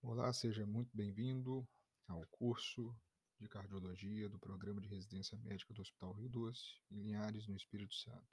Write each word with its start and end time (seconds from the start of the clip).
Olá, 0.00 0.32
seja 0.32 0.64
muito 0.64 0.96
bem-vindo 0.96 1.68
ao 2.06 2.24
curso 2.28 2.96
de 3.40 3.48
cardiologia 3.48 4.28
do 4.28 4.38
programa 4.38 4.80
de 4.80 4.86
residência 4.88 5.36
médica 5.38 5.74
do 5.74 5.82
Hospital 5.82 6.12
Rio 6.12 6.28
Doce, 6.28 6.80
em 6.88 7.02
Linhares, 7.02 7.48
no 7.48 7.56
Espírito 7.56 7.92
Santo. 7.96 8.28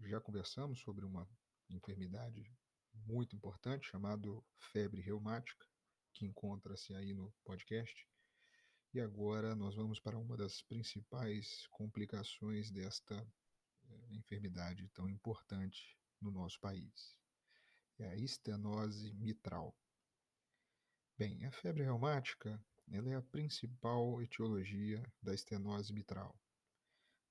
Já 0.00 0.18
conversamos 0.22 0.80
sobre 0.80 1.04
uma 1.04 1.28
enfermidade 1.68 2.50
muito 2.94 3.36
importante 3.36 3.86
chamada 3.86 4.26
febre 4.72 5.02
reumática, 5.02 5.66
que 6.14 6.24
encontra-se 6.24 6.94
aí 6.94 7.12
no 7.12 7.30
podcast. 7.44 8.08
E 8.94 9.00
agora 9.00 9.54
nós 9.54 9.74
vamos 9.74 10.00
para 10.00 10.18
uma 10.18 10.34
das 10.34 10.62
principais 10.62 11.66
complicações 11.72 12.70
desta 12.70 13.14
eh, 13.14 14.14
enfermidade 14.14 14.88
tão 14.94 15.10
importante 15.10 15.98
no 16.22 16.30
nosso 16.30 16.58
país. 16.58 17.14
É 17.98 18.08
a 18.08 18.16
estenose 18.16 19.12
mitral. 19.12 19.76
Bem, 21.16 21.44
a 21.44 21.52
febre 21.52 21.84
reumática 21.84 22.60
ela 22.90 23.08
é 23.08 23.14
a 23.14 23.22
principal 23.22 24.20
etiologia 24.20 25.00
da 25.22 25.32
estenose 25.32 25.92
mitral. 25.92 26.36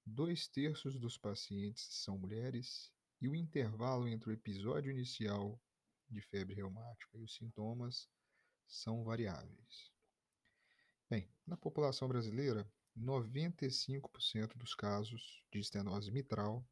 Dois 0.06 0.48
terços 0.48 0.98
dos 0.98 1.18
pacientes 1.18 1.90
são 1.92 2.18
mulheres 2.18 2.94
e 3.20 3.28
o 3.28 3.36
intervalo 3.36 4.08
entre 4.08 4.30
o 4.30 4.34
episódio 4.34 4.90
inicial 4.90 5.62
de 6.10 6.22
febre 6.22 6.56
reumática 6.56 7.18
e 7.18 7.24
os 7.24 7.36
sintomas 7.36 8.08
são 8.66 9.04
variáveis. 9.04 9.92
Bem, 11.10 11.30
na 11.46 11.58
população 11.58 12.08
brasileira, 12.08 12.66
95% 12.98 14.56
dos 14.56 14.74
casos 14.74 15.44
de 15.52 15.60
estenose 15.60 16.10
mitral 16.10 16.66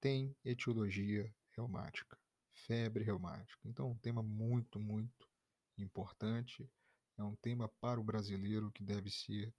têm 0.00 0.36
etiologia 0.44 1.32
reumática, 1.52 2.18
febre 2.52 3.04
reumática. 3.04 3.68
Então, 3.68 3.92
um 3.92 3.98
tema 3.98 4.20
muito, 4.20 4.80
muito 4.80 5.32
importante, 5.78 6.68
é 7.16 7.22
um 7.22 7.36
tema 7.36 7.68
para 7.80 8.00
o 8.00 8.04
brasileiro 8.04 8.70
que 8.72 8.82
deve 8.82 9.10
ser 9.10 9.52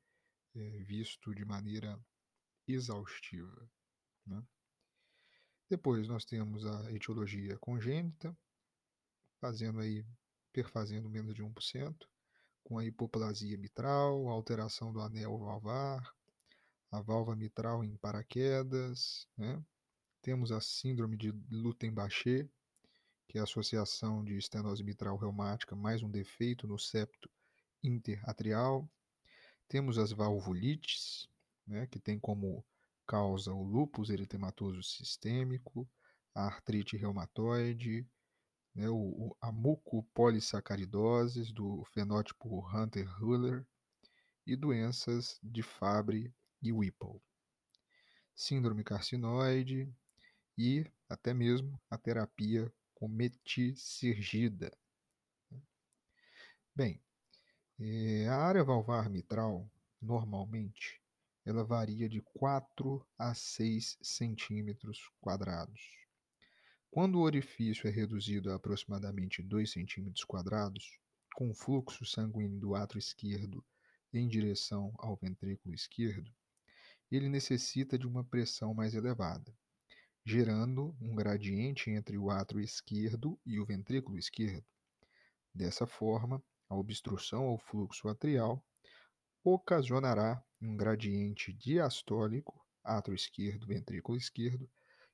é, 0.56 0.70
visto 0.84 1.34
de 1.34 1.45
maneira 1.45 2.00
exaustiva. 2.67 3.70
Né? 4.26 4.44
Depois 5.70 6.08
nós 6.08 6.26
temos 6.26 6.66
a 6.66 6.92
etiologia 6.92 7.58
congênita, 7.59 8.38
fazendo 9.39 9.80
aí, 9.80 10.06
perfazendo 10.52 11.09
menos 11.09 11.34
de 11.36 11.44
1%, 11.44 11.95
com 12.64 12.78
a 12.78 12.86
hipoplasia 12.86 13.58
mitral, 13.58 14.28
alteração 14.28 14.92
do 14.92 15.00
anel 15.02 15.38
valvar, 15.38 16.16
a 16.92 17.02
válvula 17.02 17.36
mitral 17.36 17.84
em 17.84 17.95
paraquedas, 17.98 19.28
né? 19.38 19.64
Temos 20.22 20.52
a 20.52 20.59
síndrome 20.59 21.17
de 21.17 21.32
Lutem-Bachet, 21.52 22.50
que 23.28 23.38
é 23.38 23.42
a 23.42 23.44
associação 23.44 24.23
de 24.23 24.38
estenose 24.38 24.84
mitral 24.84 25.18
reumática 25.18 25.76
mais 25.76 26.04
um 26.04 26.09
defeito 26.09 26.68
no 26.68 26.78
septo 26.78 27.30
interatrial. 27.84 28.88
Temos 29.67 29.98
as 29.98 30.12
valvulites, 30.12 31.28
né, 31.66 31.88
que 31.88 32.00
tem 32.00 32.20
como 32.20 32.64
causa 33.06 33.54
o 33.54 33.64
lúpus 33.64 34.09
eritematoso 34.09 34.82
sistêmico, 34.84 35.88
a 36.34 36.45
artrite 36.45 36.98
reumatoide, 36.98 38.08
né, 38.73 38.90
o, 38.90 39.36
a 39.39 39.52
mucopolissacaridoses 39.52 41.52
do 41.52 41.84
fenótipo 41.86 42.67
Hunter-Ruller 42.76 43.66
e 44.45 44.56
doenças 44.56 45.39
de 45.42 45.64
Fabry 45.64 46.34
e 46.62 46.72
Whipple. 46.72 47.20
Síndrome 48.36 48.84
carcinoide 48.84 49.92
e 50.58 50.86
até 51.10 51.34
mesmo 51.34 51.82
a 51.89 51.98
terapia 51.98 52.72
com 52.96 53.08
meticirgida. 53.08 54.76
Bem, 56.76 57.02
é, 57.80 58.28
a 58.28 58.38
área 58.38 58.64
valvar 58.64 59.10
mitral, 59.10 59.70
normalmente, 60.02 61.02
ela 61.46 61.64
varia 61.64 62.10
de 62.10 62.22
4 62.34 63.06
a 63.20 63.36
6 63.36 63.98
centímetros 64.02 65.11
quadrados. 65.22 65.82
Quando 66.89 67.16
o 67.16 67.22
orifício 67.22 67.88
é 67.88 67.92
reduzido 67.92 68.52
a 68.52 68.55
aproximadamente 68.55 69.44
2 69.44 69.70
centímetros 69.70 70.23
quadrados, 70.23 70.98
com 71.36 71.54
fluxo 71.54 72.05
sanguíneo 72.05 72.60
do 72.60 72.73
átrio 72.73 73.00
esquerdo 73.00 73.64
em 74.14 74.28
direção 74.28 74.94
ao 74.98 75.17
ventrículo 75.17 75.76
esquerdo, 75.76 76.34
ele 77.11 77.30
necessita 77.30 78.00
de 78.00 78.08
uma 78.08 78.23
pressão 78.23 78.73
mais 78.73 78.95
elevada, 78.95 79.54
gerando 80.25 80.95
um 80.99 81.13
gradiente 81.15 81.91
entre 81.91 82.17
o 82.17 82.31
átrio 82.31 82.59
esquerdo 82.59 83.39
e 83.45 83.59
o 83.59 83.65
ventrículo 83.65 84.17
esquerdo. 84.17 84.65
Dessa 85.53 85.86
forma, 85.86 86.43
a 86.67 86.75
obstrução 86.75 87.43
ao 87.43 87.59
fluxo 87.59 88.08
atrial 88.08 88.65
ocasionará 89.43 90.43
um 90.59 90.75
gradiente 90.75 91.53
diastólico, 91.53 92.59
átrio 92.83 93.13
esquerdo, 93.13 93.67
ventrículo 93.67 94.17
esquerdo, 94.17 94.67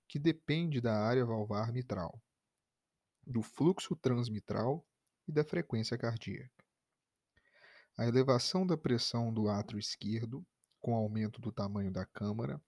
que 0.08 0.18
depende 0.18 0.80
da 0.80 0.98
área 0.98 1.26
valvar 1.26 1.74
mitral, 1.74 2.22
do 3.28 3.42
fluxo 3.42 3.98
transmitral 3.98 4.86
e 5.28 5.32
da 5.34 5.44
frequência 5.44 5.98
cardíaca. 5.98 6.66
A 7.98 8.08
elevação 8.08 8.66
da 8.66 8.78
pressão 8.78 9.34
do 9.34 9.50
átrio 9.50 9.78
esquerdo, 9.78 10.46
com 10.80 10.96
aumento 10.96 11.42
do 11.42 11.52
tamanho 11.52 11.92
da 11.92 12.06
câmara, 12.06 12.62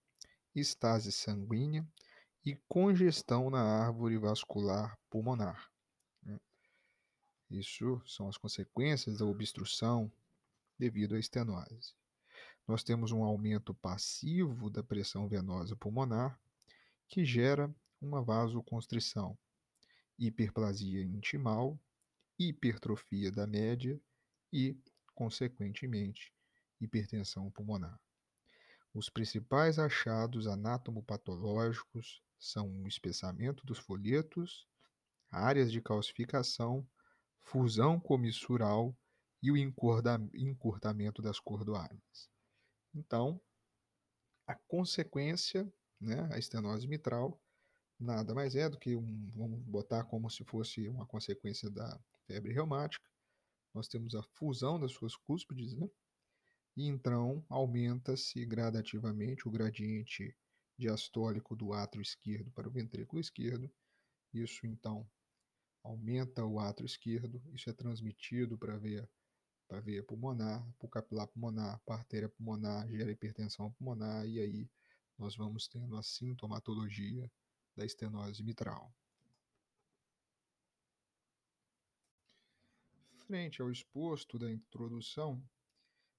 estase 0.54 1.10
sanguínea 1.10 1.86
e 2.44 2.54
congestão 2.68 3.48
na 3.48 3.62
árvore 3.62 4.18
vascular 4.18 4.98
pulmonar. 5.08 5.70
Né? 6.22 6.38
Isso 7.50 8.02
são 8.06 8.28
as 8.28 8.36
consequências 8.36 9.18
da 9.18 9.24
obstrução 9.24 10.12
devido 10.78 11.14
à 11.14 11.18
estenose. 11.18 11.94
Nós 12.66 12.82
temos 12.82 13.12
um 13.12 13.22
aumento 13.22 13.74
passivo 13.74 14.68
da 14.68 14.82
pressão 14.82 15.28
venosa 15.28 15.76
pulmonar, 15.76 16.38
que 17.08 17.24
gera 17.24 17.74
uma 18.00 18.22
vasoconstrição, 18.22 19.38
hiperplasia 20.18 21.02
intimal, 21.02 21.78
hipertrofia 22.38 23.30
da 23.30 23.46
média 23.46 24.00
e, 24.52 24.76
consequentemente, 25.14 26.32
hipertensão 26.80 27.50
pulmonar. 27.50 27.98
Os 28.92 29.08
principais 29.08 29.78
achados 29.78 30.46
anatomopatológicos 30.46 32.23
são 32.38 32.82
o 32.82 32.88
espessamento 32.88 33.64
dos 33.66 33.78
folhetos, 33.78 34.66
áreas 35.30 35.70
de 35.70 35.80
calcificação, 35.80 36.86
fusão 37.40 37.98
comissural 38.00 38.96
e 39.42 39.50
o 39.50 39.56
encurtamento 39.56 41.20
das 41.20 41.38
cordoárias. 41.38 42.30
Então, 42.94 43.40
a 44.46 44.54
consequência, 44.54 45.70
né, 46.00 46.28
a 46.32 46.38
estenose 46.38 46.86
mitral, 46.86 47.40
nada 47.98 48.34
mais 48.34 48.54
é 48.54 48.68
do 48.68 48.78
que 48.78 48.94
um, 48.94 49.30
vamos 49.30 49.62
botar 49.62 50.04
como 50.04 50.30
se 50.30 50.44
fosse 50.44 50.88
uma 50.88 51.06
consequência 51.06 51.70
da 51.70 51.98
febre 52.26 52.52
reumática. 52.52 53.08
Nós 53.72 53.88
temos 53.88 54.14
a 54.14 54.22
fusão 54.22 54.78
das 54.78 54.92
suas 54.92 55.16
cúspides, 55.16 55.74
né? 55.74 55.88
E 56.76 56.86
então 56.86 57.44
aumenta-se 57.48 58.44
gradativamente 58.44 59.46
o 59.46 59.50
gradiente 59.50 60.36
diastólico 60.76 61.54
do 61.54 61.72
átrio 61.72 62.02
esquerdo 62.02 62.50
para 62.50 62.68
o 62.68 62.70
ventrículo 62.70 63.20
esquerdo. 63.20 63.70
Isso 64.32 64.66
então 64.66 65.08
aumenta 65.82 66.44
o 66.44 66.58
átrio 66.58 66.86
esquerdo, 66.86 67.42
isso 67.52 67.68
é 67.68 67.72
transmitido 67.72 68.56
para 68.56 68.74
a 68.74 68.78
veia, 68.78 69.08
para 69.68 69.78
a 69.78 69.80
veia 69.80 70.02
pulmonar, 70.02 70.66
para 70.78 70.86
o 70.86 70.88
capilar 70.88 71.28
pulmonar, 71.28 71.78
para 71.84 71.96
a 71.96 71.98
artéria 71.98 72.28
pulmonar, 72.28 72.88
gera 72.88 73.10
hipertensão 73.10 73.70
pulmonar 73.72 74.26
e 74.26 74.40
aí 74.40 74.70
nós 75.18 75.36
vamos 75.36 75.68
tendo 75.68 75.96
a 75.96 76.02
sintomatologia 76.02 77.30
da 77.76 77.84
estenose 77.84 78.42
mitral. 78.42 78.92
Frente 83.26 83.62
ao 83.62 83.70
exposto 83.70 84.38
da 84.38 84.50
introdução, 84.50 85.42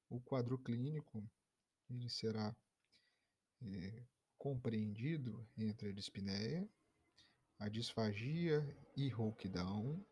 o 0.10 0.19
quadro 0.19 0.57
clínico 0.57 1.24
ele 1.90 2.10
será 2.10 2.56
é, 3.62 4.04
compreendido 4.45 5.44
entre 5.57 5.89
a 5.89 5.92
dispneia, 5.92 6.69
a 7.57 7.68
disfagia 7.68 8.62
e 8.95 9.09
rouquidão, 9.09 10.06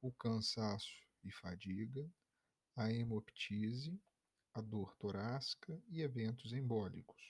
o 0.00 0.12
cansaço 0.12 0.94
e 1.24 1.32
fadiga, 1.32 2.08
a 2.76 2.92
hemoptise, 2.92 4.00
a 4.52 4.60
dor 4.60 4.94
torácica 4.96 5.76
e 5.88 6.02
eventos 6.02 6.52
embólicos, 6.52 7.20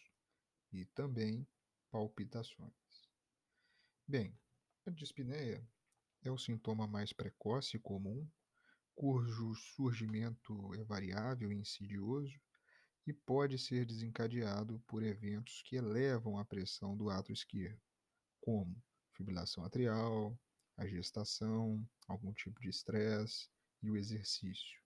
e 0.70 0.84
também 0.84 1.48
palpitações. 1.90 2.74
Bem, 4.06 4.38
a 4.84 4.90
dispneia 4.90 5.66
é 6.22 6.30
o 6.30 6.36
sintoma 6.36 6.86
mais 6.86 7.10
precoce 7.10 7.78
e 7.78 7.80
comum, 7.80 8.30
cujo 8.94 9.54
surgimento 9.54 10.74
é 10.74 10.84
variável 10.84 11.50
e 11.50 11.56
insidioso 11.56 12.38
e 13.06 13.12
pode 13.12 13.58
ser 13.58 13.84
desencadeado 13.84 14.80
por 14.86 15.02
eventos 15.02 15.62
que 15.62 15.76
elevam 15.76 16.38
a 16.38 16.44
pressão 16.44 16.96
do 16.96 17.10
átrio 17.10 17.34
esquerdo, 17.34 17.80
como 18.40 18.82
fibrilação 19.12 19.64
atrial, 19.64 20.38
a 20.76 20.86
gestação, 20.86 21.86
algum 22.08 22.32
tipo 22.32 22.60
de 22.60 22.68
estresse, 22.68 23.48
e 23.84 23.90
o 23.90 23.96
exercício. 23.96 24.80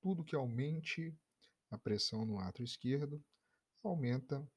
Tudo 0.00 0.24
que 0.24 0.34
aumente 0.34 1.14
a 1.70 1.76
pressão 1.76 2.24
no 2.24 2.38
átrio 2.38 2.64
esquerdo 2.64 3.22
aumenta 3.82 4.50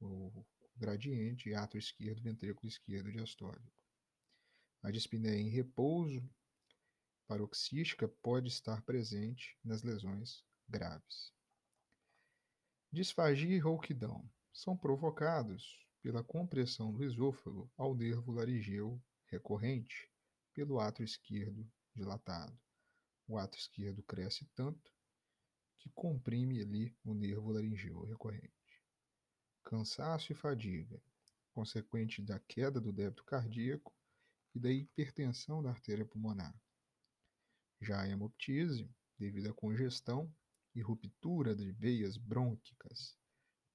o 0.00 0.44
gradiente 0.74 1.52
átrio 1.54 1.78
esquerdo, 1.78 2.22
ventrículo 2.22 2.66
esquerdo 2.66 3.12
diastólico. 3.12 3.72
A 4.82 4.90
dispneia 4.90 5.38
em 5.38 5.50
repouso 5.50 6.28
paroxística 7.26 8.08
pode 8.22 8.48
estar 8.48 8.82
presente 8.82 9.58
nas 9.62 9.82
lesões 9.82 10.44
graves. 10.68 11.35
Disfagia 12.92 13.54
e 13.54 13.58
rouquidão 13.58 14.28
são 14.52 14.76
provocados 14.76 15.84
pela 16.00 16.22
compressão 16.22 16.92
do 16.92 17.04
esôfago 17.04 17.70
ao 17.76 17.94
nervo 17.94 18.32
laringeu 18.32 19.02
recorrente 19.26 20.08
pelo 20.54 20.78
átrio 20.78 21.04
esquerdo 21.04 21.68
dilatado. 21.94 22.58
O 23.26 23.36
átrio 23.36 23.60
esquerdo 23.60 24.02
cresce 24.04 24.46
tanto 24.54 24.92
que 25.78 25.90
comprime 25.90 26.62
ali 26.62 26.96
o 27.04 27.12
nervo 27.12 27.50
laringeu 27.50 28.04
recorrente. 28.04 28.54
Cansaço 29.64 30.32
e 30.32 30.34
fadiga, 30.34 31.02
consequente 31.52 32.22
da 32.22 32.38
queda 32.38 32.80
do 32.80 32.92
débito 32.92 33.24
cardíaco 33.24 33.92
e 34.54 34.60
da 34.60 34.70
hipertensão 34.70 35.60
da 35.60 35.70
artéria 35.70 36.06
pulmonar. 36.06 36.54
Já 37.80 38.00
a 38.00 38.08
hemoptise, 38.08 38.88
devido 39.18 39.50
à 39.50 39.52
congestão 39.52 40.32
e 40.76 40.82
ruptura 40.82 41.56
de 41.56 41.72
veias 41.72 42.18
brônquicas, 42.18 43.16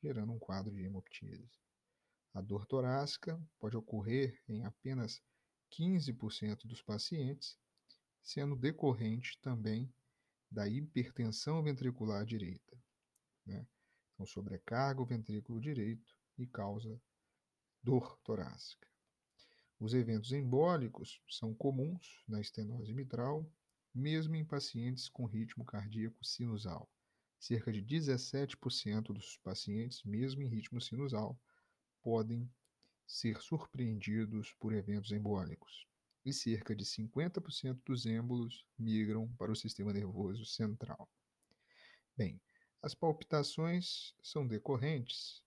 gerando 0.03 0.31
um 0.31 0.39
quadro 0.39 0.71
de 0.71 0.83
hemoptise. 0.83 1.50
A 2.31 2.42
dor 2.42 2.65
torácica 2.68 3.42
pode 3.59 3.75
ocorrer 3.75 4.39
em 4.48 4.63
apenas 4.63 5.19
15% 5.71 6.68
dos 6.68 6.81
pacientes, 6.83 7.57
sendo 8.21 8.56
decorrente 8.56 9.39
também 9.42 9.92
da 10.50 10.68
hipertensão 10.68 11.63
ventricular 11.63 12.24
direita. 12.24 12.77
Né? 13.47 13.65
Então, 14.13 14.25
sobrecarga 14.27 15.01
o 15.01 15.06
ventrículo 15.06 15.59
direito 15.59 16.15
e 16.38 16.45
causa 16.45 17.01
dor 17.81 18.15
torácica. 18.24 18.88
Os 19.80 19.95
eventos 19.95 20.31
embólicos 20.31 21.19
são 21.27 21.56
comuns 21.56 22.24
na 22.27 22.39
estenose 22.39 22.94
mitral, 22.94 23.51
mesmo 23.94 24.36
em 24.36 24.46
pacientes 24.46 25.10
com 25.10 25.26
ritmo 25.26 25.66
cardíaco 25.66 26.24
sinusal. 26.24 26.90
Cerca 27.40 27.72
de 27.72 27.82
17% 27.82 29.14
dos 29.14 29.38
pacientes, 29.38 30.04
mesmo 30.04 30.44
em 30.44 30.48
ritmo 30.48 30.80
sinusal, 30.80 31.40
podem 32.02 32.50
ser 33.08 33.42
surpreendidos 33.42 34.54
por 34.60 34.74
eventos 34.74 35.12
embólicos, 35.12 35.86
e 36.24 36.32
cerca 36.32 36.76
de 36.76 36.86
50% 36.86 37.80
dos 37.86 38.06
êmbolos 38.06 38.66
migram 38.78 39.28
para 39.38 39.52
o 39.52 39.56
sistema 39.56 39.92
nervoso 39.92 40.46
central. 40.46 41.10
Bem, 42.16 42.40
as 42.82 42.94
palpitações 42.94 44.14
são 44.22 44.48
decorrentes 44.48 45.44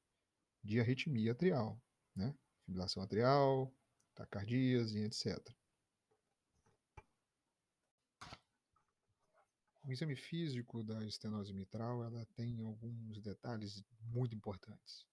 de 0.62 0.80
arritmia 0.80 1.32
atrial, 1.32 1.80
né? 2.14 2.34
fibrilação 2.64 3.02
atrial, 3.02 3.72
taquicardias 4.14 4.92
e 4.92 5.04
etc. 5.04 5.38
O 9.86 9.92
exame 9.92 10.16
físico 10.16 10.82
da 10.82 11.04
estenose 11.04 11.52
mitral 11.52 12.02
ela 12.02 12.24
tem 12.34 12.58
alguns 12.64 13.20
detalhes 13.20 13.84
muito 14.00 14.34
importantes. 14.34 15.06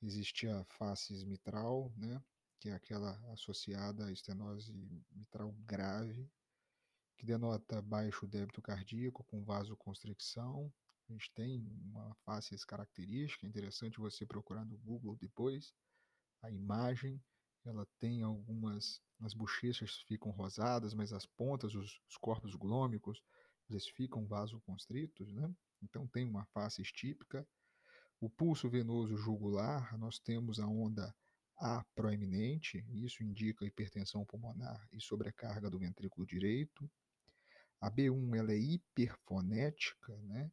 Existe 0.00 0.46
a 0.46 0.64
face 0.64 1.12
mitral, 1.26 1.92
né, 1.96 2.22
que 2.60 2.68
é 2.68 2.72
aquela 2.72 3.10
associada 3.32 4.06
à 4.06 4.12
estenose 4.12 4.72
mitral 5.10 5.50
grave, 5.66 6.30
que 7.18 7.26
denota 7.26 7.82
baixo 7.82 8.28
débito 8.28 8.62
cardíaco 8.62 9.24
com 9.24 9.42
vasoconstricção. 9.42 10.72
A 11.08 11.12
gente 11.12 11.32
tem 11.32 11.66
uma 11.82 12.14
face 12.24 12.56
característica, 12.64 13.44
é 13.44 13.48
interessante 13.48 13.98
você 13.98 14.24
procurar 14.24 14.64
no 14.64 14.78
Google 14.78 15.16
depois. 15.16 15.74
A 16.42 16.50
imagem, 16.50 17.20
ela 17.64 17.84
tem 17.98 18.22
algumas, 18.22 19.02
as 19.20 19.34
bochechas 19.34 19.96
ficam 20.06 20.30
rosadas, 20.30 20.94
mas 20.94 21.12
as 21.12 21.26
pontas, 21.26 21.74
os, 21.74 22.00
os 22.08 22.16
corpos 22.16 22.54
glômicos, 22.54 23.20
eles 23.68 23.88
ficam 23.88 24.26
vasoconstritos, 24.26 25.32
né? 25.32 25.52
Então 25.82 26.06
tem 26.06 26.24
uma 26.24 26.44
face 26.46 26.82
típica. 26.82 27.46
O 28.20 28.28
pulso 28.28 28.70
venoso 28.70 29.16
jugular, 29.16 29.96
nós 29.98 30.18
temos 30.18 30.58
a 30.58 30.66
onda 30.66 31.14
A 31.56 31.84
proeminente, 31.94 32.84
isso 32.90 33.22
indica 33.22 33.66
hipertensão 33.66 34.24
pulmonar 34.24 34.88
e 34.92 35.00
sobrecarga 35.00 35.70
do 35.70 35.78
ventrículo 35.78 36.26
direito. 36.26 36.90
A 37.80 37.90
B1 37.90 38.36
ela 38.36 38.52
é 38.52 38.58
hiperfonética, 38.58 40.16
né? 40.22 40.50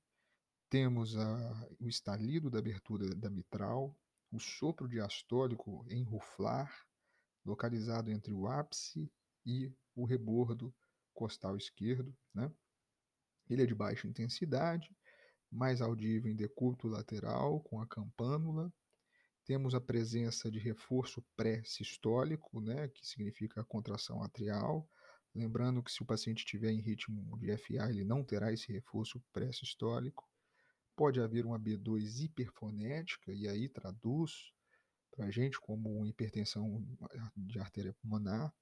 Temos 0.70 1.18
a, 1.18 1.70
o 1.80 1.88
estalido 1.88 2.50
da 2.50 2.60
abertura 2.60 3.14
da 3.16 3.30
mitral, 3.30 3.96
o 4.32 4.40
sopro 4.40 4.88
diastólico 4.88 5.86
em 5.90 6.04
ruflar, 6.04 6.72
localizado 7.46 8.12
entre 8.12 8.34
o 8.34 8.48
ápice 8.48 9.12
e 9.46 9.72
o 9.96 10.06
rebordo 10.06 10.74
costal 11.14 11.58
esquerdo, 11.58 12.16
né? 12.34 12.52
Ele 13.54 13.64
é 13.64 13.66
de 13.66 13.76
baixa 13.76 14.08
intensidade, 14.08 14.96
mais 15.52 15.82
audível 15.82 16.32
em 16.32 16.36
decúbito 16.36 16.88
lateral 16.88 17.60
com 17.62 17.82
a 17.82 17.88
campânula. 17.88 18.74
Temos 19.46 19.76
a 19.76 19.82
presença 19.82 20.50
de 20.50 20.60
reforço 20.60 21.22
pré-sistólico, 21.36 22.62
né, 22.62 22.88
que 22.88 23.06
significa 23.06 23.60
a 23.60 23.66
contração 23.66 24.24
atrial. 24.24 24.90
Lembrando 25.36 25.84
que 25.84 25.92
se 25.92 26.02
o 26.02 26.06
paciente 26.06 26.40
estiver 26.40 26.72
em 26.72 26.80
ritmo 26.80 27.38
de 27.38 27.52
FA, 27.58 27.90
ele 27.90 28.06
não 28.06 28.24
terá 28.24 28.54
esse 28.54 28.72
reforço 28.72 29.22
pré-sistólico. 29.34 30.26
Pode 30.96 31.20
haver 31.20 31.46
uma 31.46 31.60
B2 31.60 32.24
hiperfonética, 32.24 33.34
e 33.34 33.48
aí 33.48 33.68
traduz 33.68 34.54
para 35.10 35.26
a 35.26 35.32
gente 35.32 35.60
como 35.60 36.06
hipertensão 36.06 36.86
de 37.36 37.60
artéria 37.60 37.94
pulmonar 37.94 38.54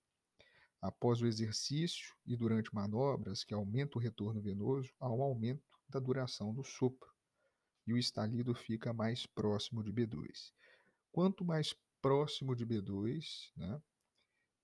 após 0.82 1.22
o 1.22 1.28
exercício 1.28 2.16
e 2.26 2.36
durante 2.36 2.74
manobras 2.74 3.44
que 3.44 3.54
aumentam 3.54 4.00
o 4.00 4.04
retorno 4.04 4.42
venoso, 4.42 4.94
há 5.00 5.10
um 5.10 5.22
aumento 5.22 5.64
da 5.88 6.00
duração 6.00 6.54
do 6.54 6.64
sopro 6.64 7.12
e 7.86 7.94
o 7.94 7.98
estalido 7.98 8.54
fica 8.54 8.94
mais 8.94 9.26
próximo 9.26 9.84
de 9.84 9.92
B2. 9.92 10.54
Quanto 11.12 11.44
mais 11.44 11.76
próximo 12.02 12.56
de 12.56 12.66
B2, 12.66 13.52
né, 13.56 13.82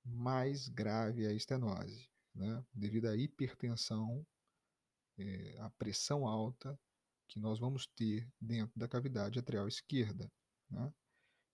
mais 0.06 0.70
grave 0.70 1.26
é 1.26 1.30
a 1.30 1.34
estenose, 1.34 2.10
né, 2.34 2.64
devido 2.74 3.08
à 3.08 3.16
hipertensão, 3.16 4.26
é, 5.18 5.58
à 5.60 5.70
pressão 5.72 6.28
alta 6.28 6.80
que 7.28 7.40
nós 7.40 7.60
vamos 7.60 7.88
ter 7.88 8.30
dentro 8.40 8.78
da 8.78 8.88
cavidade 8.88 9.40
atrial 9.40 9.68
esquerda. 9.68 10.32
Né. 10.70 10.94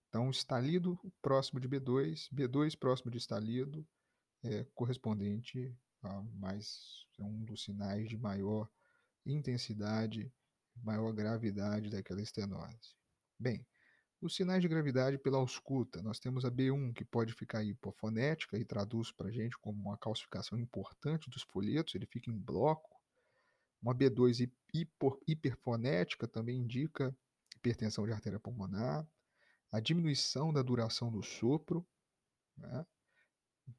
Então, 0.08 0.30
estalido 0.30 0.98
próximo 1.22 1.58
de 1.58 1.66
B2, 1.66 2.28
B2 2.30 2.76
próximo 2.78 3.10
de 3.10 3.16
estalido, 3.16 3.86
é 4.42 4.64
correspondente 4.74 5.74
a 6.02 6.20
mais 6.34 7.06
é 7.18 7.22
um 7.22 7.44
dos 7.44 7.62
sinais 7.62 8.08
de 8.08 8.16
maior 8.16 8.68
intensidade, 9.24 10.32
maior 10.82 11.12
gravidade 11.12 11.90
daquela 11.90 12.20
estenose. 12.20 12.96
Bem, 13.38 13.64
os 14.20 14.34
sinais 14.34 14.62
de 14.62 14.68
gravidade 14.68 15.18
pela 15.18 15.38
ausculta, 15.38 16.02
nós 16.02 16.18
temos 16.18 16.44
a 16.44 16.50
B1 16.50 16.92
que 16.94 17.04
pode 17.04 17.32
ficar 17.32 17.62
hipofonética 17.64 18.58
e 18.58 18.64
traduz 18.64 19.12
para 19.12 19.28
a 19.28 19.32
gente 19.32 19.58
como 19.58 19.80
uma 19.80 19.98
calcificação 19.98 20.58
importante 20.58 21.30
dos 21.30 21.42
folhetos, 21.42 21.94
ele 21.94 22.06
fica 22.06 22.30
em 22.30 22.38
bloco. 22.38 23.00
Uma 23.82 23.94
B2 23.94 24.48
hiperfonética 25.26 26.28
também 26.28 26.58
indica 26.58 27.14
hipertensão 27.56 28.06
de 28.06 28.12
artéria 28.12 28.38
pulmonar. 28.38 29.06
A 29.72 29.80
diminuição 29.80 30.52
da 30.52 30.62
duração 30.62 31.10
do 31.10 31.22
sopro, 31.22 31.84
né? 32.56 32.86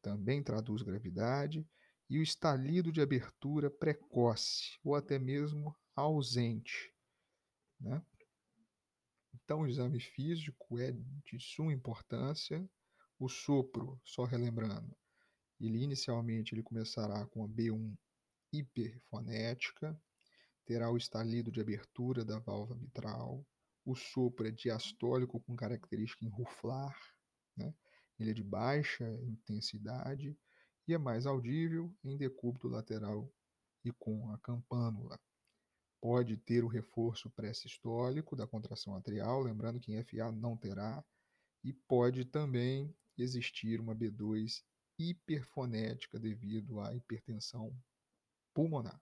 Também 0.01 0.43
traduz 0.43 0.81
gravidade, 0.81 1.67
e 2.09 2.19
o 2.19 2.23
estalido 2.23 2.91
de 2.91 3.01
abertura 3.01 3.69
precoce, 3.69 4.77
ou 4.83 4.95
até 4.95 5.17
mesmo 5.17 5.75
ausente. 5.95 6.93
Né? 7.79 8.01
Então, 9.33 9.61
o 9.61 9.67
exame 9.67 9.99
físico 9.99 10.79
é 10.79 10.91
de 10.91 11.39
suma 11.39 11.73
importância. 11.73 12.67
O 13.19 13.29
sopro, 13.29 13.99
só 14.03 14.25
relembrando, 14.25 14.95
ele 15.59 15.81
inicialmente 15.81 16.53
ele 16.53 16.63
começará 16.63 17.25
com 17.27 17.43
a 17.43 17.47
B1 17.47 17.95
hiperfonética, 18.51 19.99
terá 20.65 20.91
o 20.91 20.97
estalido 20.97 21.51
de 21.51 21.61
abertura 21.61 22.23
da 22.23 22.39
válvula 22.39 22.79
mitral, 22.79 23.45
o 23.85 23.95
sopro 23.95 24.47
é 24.47 24.51
diastólico 24.51 25.39
com 25.41 25.55
característica 25.55 26.25
em 26.25 26.29
ruflar, 26.29 26.97
né? 27.55 27.73
Ele 28.23 28.31
é 28.31 28.33
de 28.33 28.43
baixa 28.43 29.05
intensidade 29.23 30.37
e 30.87 30.93
é 30.93 30.97
mais 30.97 31.25
audível 31.25 31.93
em 32.01 32.15
decúbito 32.17 32.69
lateral 32.69 33.29
e 33.83 33.91
com 33.91 34.31
a 34.31 34.37
campânula. 34.37 35.19
Pode 35.99 36.37
ter 36.37 36.63
o 36.63 36.69
reforço 36.69 37.29
pré-sistólico 37.31 38.33
da 38.33 38.47
contração 38.47 38.95
atrial, 38.95 39.41
lembrando 39.41 39.77
que 39.77 39.93
em 39.93 40.01
FA 40.01 40.31
não 40.31 40.55
terá, 40.55 41.03
e 41.65 41.73
pode 41.73 42.23
também 42.23 42.95
existir 43.17 43.81
uma 43.81 43.93
B2 43.93 44.63
hiperfonética 44.97 46.17
devido 46.17 46.79
à 46.79 46.95
hipertensão 46.95 47.75
pulmonar. 48.53 49.01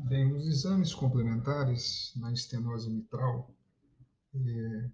Bem, 0.00 0.34
os 0.34 0.46
exames 0.46 0.92
complementares 0.92 2.12
na 2.16 2.30
estenose 2.30 2.90
mitral, 2.90 3.50
eh, 4.34 4.90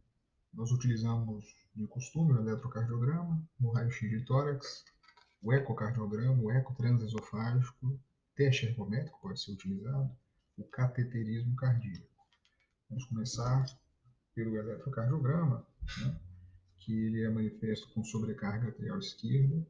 nós 0.53 0.71
utilizamos 0.71 1.60
de 1.75 1.87
costume 1.87 2.33
o 2.33 2.41
eletrocardiograma, 2.41 3.43
o 3.61 3.71
raio-x 3.71 4.11
de 4.11 4.25
tórax, 4.25 4.85
o 5.43 5.53
ecocardiograma, 5.53 6.43
o 6.43 6.51
ecotransesofágico, 6.51 7.99
teste 8.35 8.67
ergométrico 8.67 9.19
pode 9.21 9.41
ser 9.41 9.53
utilizado, 9.53 10.11
o 10.59 10.65
cateterismo 10.65 11.55
cardíaco. 11.57 12.09
Vamos 12.89 13.05
começar 13.07 13.65
pelo 14.35 14.57
eletrocardiograma, 14.59 15.67
né, 16.03 16.21
que 16.79 16.93
ele 16.93 17.23
é 17.23 17.31
manifesto 17.31 17.89
com 17.93 18.05
sobrecarga 18.05 18.69
atrial 18.69 18.99
esquerda, 18.99 19.67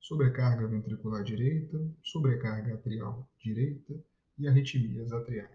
sobrecarga 0.00 0.66
ventricular 0.66 1.24
direita, 1.24 1.78
sobrecarga 2.02 2.74
atrial 2.74 3.28
direita 3.38 3.94
e 4.38 4.46
arritmias 4.46 5.12
atriais. 5.12 5.50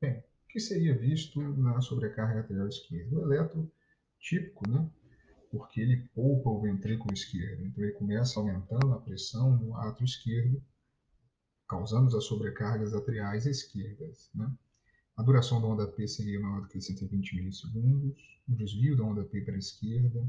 Bem, 0.00 0.18
o 0.18 0.48
que 0.48 0.60
seria 0.60 0.96
visto 0.96 1.40
na 1.40 1.80
sobrecarga 1.80 2.40
atrial 2.40 2.68
esquerda? 2.68 3.16
O 3.16 3.22
eletro 3.22 3.70
típico, 4.24 4.68
né? 4.68 4.90
Porque 5.50 5.80
ele 5.80 6.08
poupa 6.14 6.50
o 6.50 6.60
ventrículo 6.60 7.12
esquerdo. 7.12 7.66
Então 7.66 7.84
ele 7.84 7.92
começa 7.92 8.40
aumentando 8.40 8.92
a 8.92 9.00
pressão 9.00 9.56
no 9.56 9.76
átrio 9.76 10.04
esquerdo, 10.04 10.60
causando 11.68 12.16
as 12.16 12.24
sobrecargas 12.24 12.94
atriais 12.94 13.46
esquerdas, 13.46 14.30
né? 14.34 14.50
A 15.16 15.22
duração 15.22 15.60
da 15.60 15.68
onda 15.68 15.86
P 15.86 16.08
seria 16.08 16.40
maior 16.40 16.62
do 16.62 16.68
que 16.68 16.80
120 16.80 17.36
milissegundos, 17.36 18.40
o 18.48 18.52
desvio 18.52 18.96
da 18.96 19.04
onda 19.04 19.22
P 19.22 19.42
para 19.42 19.54
a 19.54 19.58
esquerda, 19.58 20.26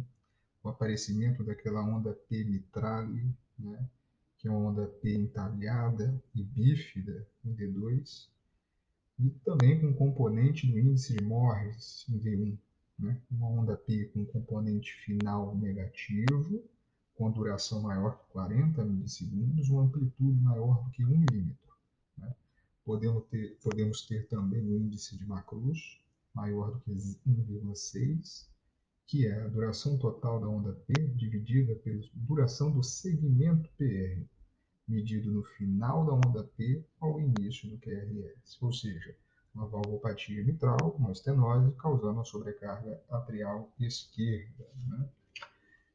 o 0.64 0.70
aparecimento 0.70 1.44
daquela 1.44 1.82
onda 1.84 2.14
P 2.14 2.44
mitrale, 2.44 3.34
né, 3.58 3.90
que 4.38 4.48
é 4.48 4.52
uma 4.52 4.70
onda 4.70 4.86
P 4.86 5.12
entalhada 5.16 6.22
e 6.36 6.44
bífida 6.44 7.28
em 7.44 7.56
D2, 7.56 8.28
e 9.20 9.30
também 9.44 9.82
com 9.82 9.92
componente 9.94 10.68
do 10.68 10.78
índice 10.78 11.16
de 11.16 11.24
Morris 11.24 12.06
em 12.10 12.20
V1, 12.20 12.58
né, 12.98 13.22
uma 13.30 13.48
onda 13.48 13.76
P 13.76 14.06
com 14.14 14.26
componente 14.26 14.94
final 15.04 15.56
negativo, 15.58 16.64
com 17.16 17.32
duração 17.32 17.82
maior 17.82 18.18
que 18.18 18.26
40 18.32 18.84
milissegundos, 18.84 19.70
uma 19.70 19.84
amplitude 19.84 20.42
maior 20.42 20.84
do 20.84 20.92
que 20.92 21.06
1 21.06 21.10
milímetro. 21.10 21.74
Né. 22.18 22.34
Podemos, 22.84 23.26
ter, 23.28 23.58
podemos 23.62 24.06
ter 24.06 24.28
também 24.28 24.62
o 24.66 24.78
índice 24.78 25.18
de 25.18 25.26
Macruz, 25.26 26.00
maior 26.34 26.72
do 26.72 26.80
que 26.82 26.92
1,6, 26.92 28.48
que 29.08 29.28
é 29.28 29.42
a 29.44 29.48
duração 29.48 29.98
total 29.98 30.40
da 30.40 30.48
onda 30.48 30.74
P 30.74 30.94
dividida 31.16 31.76
pela 31.76 32.02
duração 32.14 32.72
do 32.72 32.84
segmento 32.84 33.70
PR, 33.78 34.22
medido 34.88 35.32
no 35.32 35.44
final 35.44 36.06
da 36.06 36.14
onda 36.14 36.44
P 36.44 36.84
ao 37.00 37.20
início 37.20 37.70
do 37.70 37.78
QRS, 37.78 38.58
ou 38.62 38.74
seja, 38.74 39.16
uma 39.56 39.68
valvopatia 39.68 40.44
mitral, 40.44 40.96
uma 41.00 41.12
estenose, 41.12 41.72
causando 41.78 42.14
uma 42.14 42.26
sobrecarga 42.26 43.02
atrial 43.10 43.72
esquerda. 43.80 44.68
Né? 44.88 45.10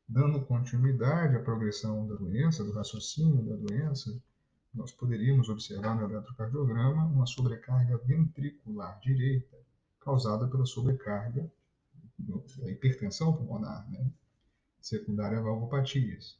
Dando 0.09 0.41
continuidade 0.41 1.37
à 1.37 1.41
progressão 1.41 2.09
da 2.09 2.15
doença, 2.15 2.65
do 2.65 2.73
raciocínio 2.73 3.45
da 3.45 3.55
doença, 3.55 4.19
nós 4.75 4.91
poderíamos 4.91 5.49
observar 5.49 5.95
no 5.95 6.11
eletrocardiograma 6.11 7.05
uma 7.05 7.27
sobrecarga 7.27 7.99
ventricular 7.99 8.99
direita, 9.01 9.57
causada 10.01 10.49
pela 10.49 10.65
sobrecarga 10.65 11.51
da 12.19 12.71
hipertensão 12.71 13.33
pulmonar, 13.33 13.89
né? 13.91 14.11
secundária 14.81 15.39
a 15.39 15.43
valvopatias. 15.43 16.39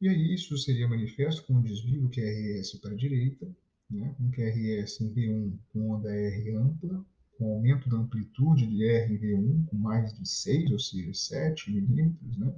E 0.00 0.08
aí 0.08 0.34
isso 0.34 0.56
seria 0.58 0.88
manifesto 0.88 1.44
com 1.44 1.54
um 1.54 1.62
desvio 1.62 2.02
do 2.02 2.08
QRS 2.08 2.78
para 2.80 2.92
a 2.92 2.96
direita, 2.96 3.48
né? 3.90 4.14
um 4.20 4.30
QRS 4.30 5.00
em 5.00 5.12
V1 5.14 5.58
com 5.72 5.90
onda 5.90 6.10
R 6.14 6.50
ampla, 6.56 7.04
com 7.36 7.52
aumento 7.54 7.88
da 7.88 7.96
amplitude 7.96 8.66
de 8.66 8.84
R 8.84 9.14
em 9.14 9.18
V1 9.18 9.66
com 9.66 9.76
mais 9.76 10.12
de 10.12 10.28
6, 10.28 10.72
ou 10.72 10.78
seja, 10.78 11.14
7 11.14 11.70
milímetros, 11.72 12.36
né? 12.36 12.54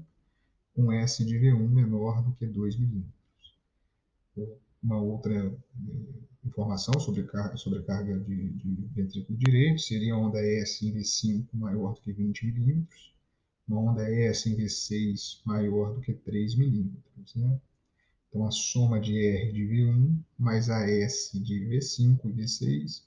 com 0.74 0.92
S 0.92 1.24
de 1.24 1.38
V1 1.38 1.68
menor 1.68 2.22
do 2.22 2.32
que 2.32 2.46
2 2.46 2.78
milímetros. 2.78 3.14
Uma 4.82 5.00
outra 5.00 5.34
eh, 5.34 6.46
informação 6.46 6.98
sobre 6.98 7.26
sobre 7.56 7.82
carga 7.82 8.18
de, 8.18 8.50
de 8.50 8.70
ventrículo 8.94 9.38
direito 9.38 9.80
seria 9.82 10.14
a 10.14 10.18
onda 10.18 10.38
S 10.38 10.86
em 10.86 10.94
V5 10.94 11.46
maior 11.52 11.94
do 11.94 12.00
que 12.00 12.12
20 12.12 12.46
milímetros, 12.46 13.14
uma 13.68 13.92
onda 13.92 14.02
S 14.10 14.48
em 14.48 14.56
V6 14.56 15.42
maior 15.44 15.94
do 15.94 16.00
que 16.00 16.14
3 16.14 16.56
milímetros. 16.56 17.34
Né? 17.34 17.60
Então, 18.30 18.46
a 18.46 18.50
soma 18.50 18.98
de 18.98 19.18
R 19.18 19.52
de 19.52 19.62
V1 19.62 20.16
mais 20.38 20.70
a 20.70 20.88
S 20.88 21.38
de 21.38 21.66
V5 21.66 22.20
e 22.24 22.32
V6 22.32 23.02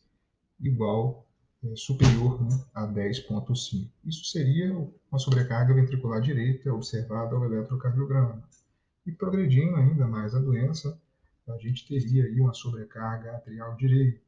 igual 0.60 1.26
é, 1.64 1.76
superior 1.76 2.44
né, 2.44 2.64
a 2.74 2.86
10,5. 2.86 3.90
Isso 4.06 4.26
seria 4.26 4.76
uma 5.10 5.18
sobrecarga 5.18 5.74
ventricular 5.74 6.22
direita 6.22 6.74
observada 6.74 7.36
ao 7.36 7.46
eletrocardiograma. 7.46 8.44
E 9.06 9.12
progredindo 9.12 9.76
ainda 9.78 10.08
mais 10.08 10.36
a 10.36 10.40
doença, 10.40 11.00
a 11.48 11.58
gente 11.58 11.88
teria 11.88 12.26
aí 12.26 12.40
uma 12.40 12.54
sobrecarga 12.54 13.36
atrial 13.36 13.76
direita, 13.76 14.22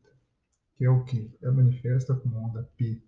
que 0.75 0.85
é 0.85 0.89
o 0.89 1.03
que? 1.03 1.29
É 1.41 1.51
manifesta 1.51 2.15
com 2.15 2.29
onda 2.29 2.69
P 2.77 3.01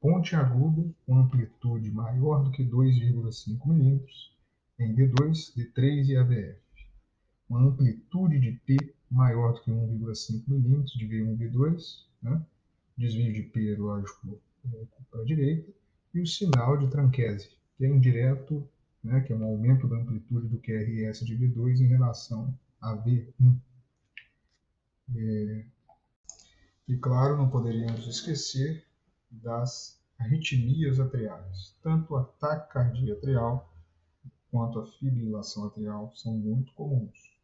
ponte 0.00 0.36
aguda 0.36 0.88
com 1.04 1.18
amplitude 1.18 1.90
maior 1.90 2.44
do 2.44 2.50
que 2.52 2.64
2,5 2.64 3.66
mm 3.66 4.00
em 4.78 4.94
D2, 4.94 5.56
D3 5.56 6.08
e 6.08 6.16
AVF. 6.16 6.67
Uma 7.48 7.60
amplitude 7.62 8.38
de 8.38 8.52
P 8.66 8.94
maior 9.10 9.54
do 9.54 9.62
que 9.62 9.70
1,5 9.70 10.44
mm 10.48 10.84
de 10.84 11.06
V1 11.06 11.40
e 11.40 11.48
V2, 11.48 12.04
né? 12.22 12.44
desvio 12.96 13.32
de 13.32 13.42
P, 13.42 13.76
lógico, 13.76 14.40
para 15.10 15.22
a 15.22 15.24
direita, 15.24 15.72
e 16.12 16.20
o 16.20 16.26
sinal 16.26 16.76
de 16.76 16.88
tranquese, 16.88 17.50
que 17.76 17.84
é 17.84 17.88
indireto, 17.88 18.68
né? 19.02 19.20
que 19.20 19.32
é 19.32 19.36
um 19.36 19.44
aumento 19.44 19.88
da 19.88 19.96
amplitude 19.96 20.48
do 20.48 20.58
QRS 20.58 21.24
de 21.24 21.36
V2 21.36 21.80
em 21.80 21.86
relação 21.86 22.54
AV1. 22.82 23.58
É, 25.16 25.64
e 26.86 26.96
claro, 26.96 27.36
não 27.36 27.48
poderíamos 27.48 28.06
esquecer 28.06 28.84
das 29.30 29.98
arritmias 30.18 30.98
atriais. 31.00 31.76
Tanto 31.82 32.16
a 32.16 32.24
taquicardia 32.24 33.14
atrial 33.14 33.72
quanto 34.50 34.80
a 34.80 34.86
fibrilação 34.86 35.66
atrial 35.66 36.12
são 36.14 36.32
muito 36.32 36.72
comuns. 36.74 37.37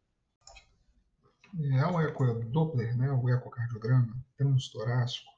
É 1.57 1.87
o 1.87 2.01
eco 2.01 2.33
Doppler, 2.43 2.97
né, 2.97 3.09
o 3.11 3.29
ecocardiograma 3.29 4.13
transtorácico, 4.37 5.31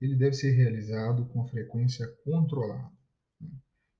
ele 0.00 0.16
deve 0.16 0.32
ser 0.32 0.52
realizado 0.52 1.26
com 1.26 1.46
frequência 1.46 2.06
controlada. 2.24 2.90
Né. 3.38 3.50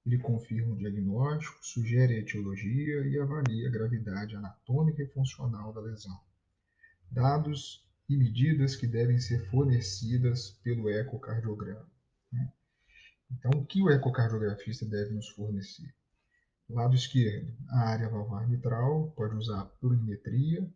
Ele 0.06 0.18
confirma 0.18 0.72
o 0.72 0.78
diagnóstico, 0.78 1.58
sugere 1.60 2.14
a 2.14 2.18
etiologia 2.18 3.06
e 3.06 3.18
avalia 3.18 3.68
a 3.68 3.70
gravidade 3.70 4.34
anatômica 4.34 5.02
e 5.02 5.08
funcional 5.08 5.70
da 5.74 5.82
lesão. 5.82 6.18
Dados 7.10 7.86
e 8.08 8.16
medidas 8.16 8.74
que 8.74 8.86
devem 8.86 9.20
ser 9.20 9.44
fornecidas 9.50 10.58
pelo 10.64 10.88
ecocardiograma. 10.88 11.86
Né? 12.32 12.50
Então, 13.30 13.50
o 13.54 13.66
que 13.66 13.82
o 13.82 13.90
ecocardiografista 13.90 14.86
deve 14.86 15.12
nos 15.12 15.28
fornecer? 15.28 15.94
Lado 16.70 16.94
esquerdo, 16.94 17.52
a 17.68 17.80
área 17.90 18.08
valvar 18.08 18.48
mitral, 18.48 19.12
pode 19.16 19.34
usar 19.34 19.64
plurimetria, 19.80 20.66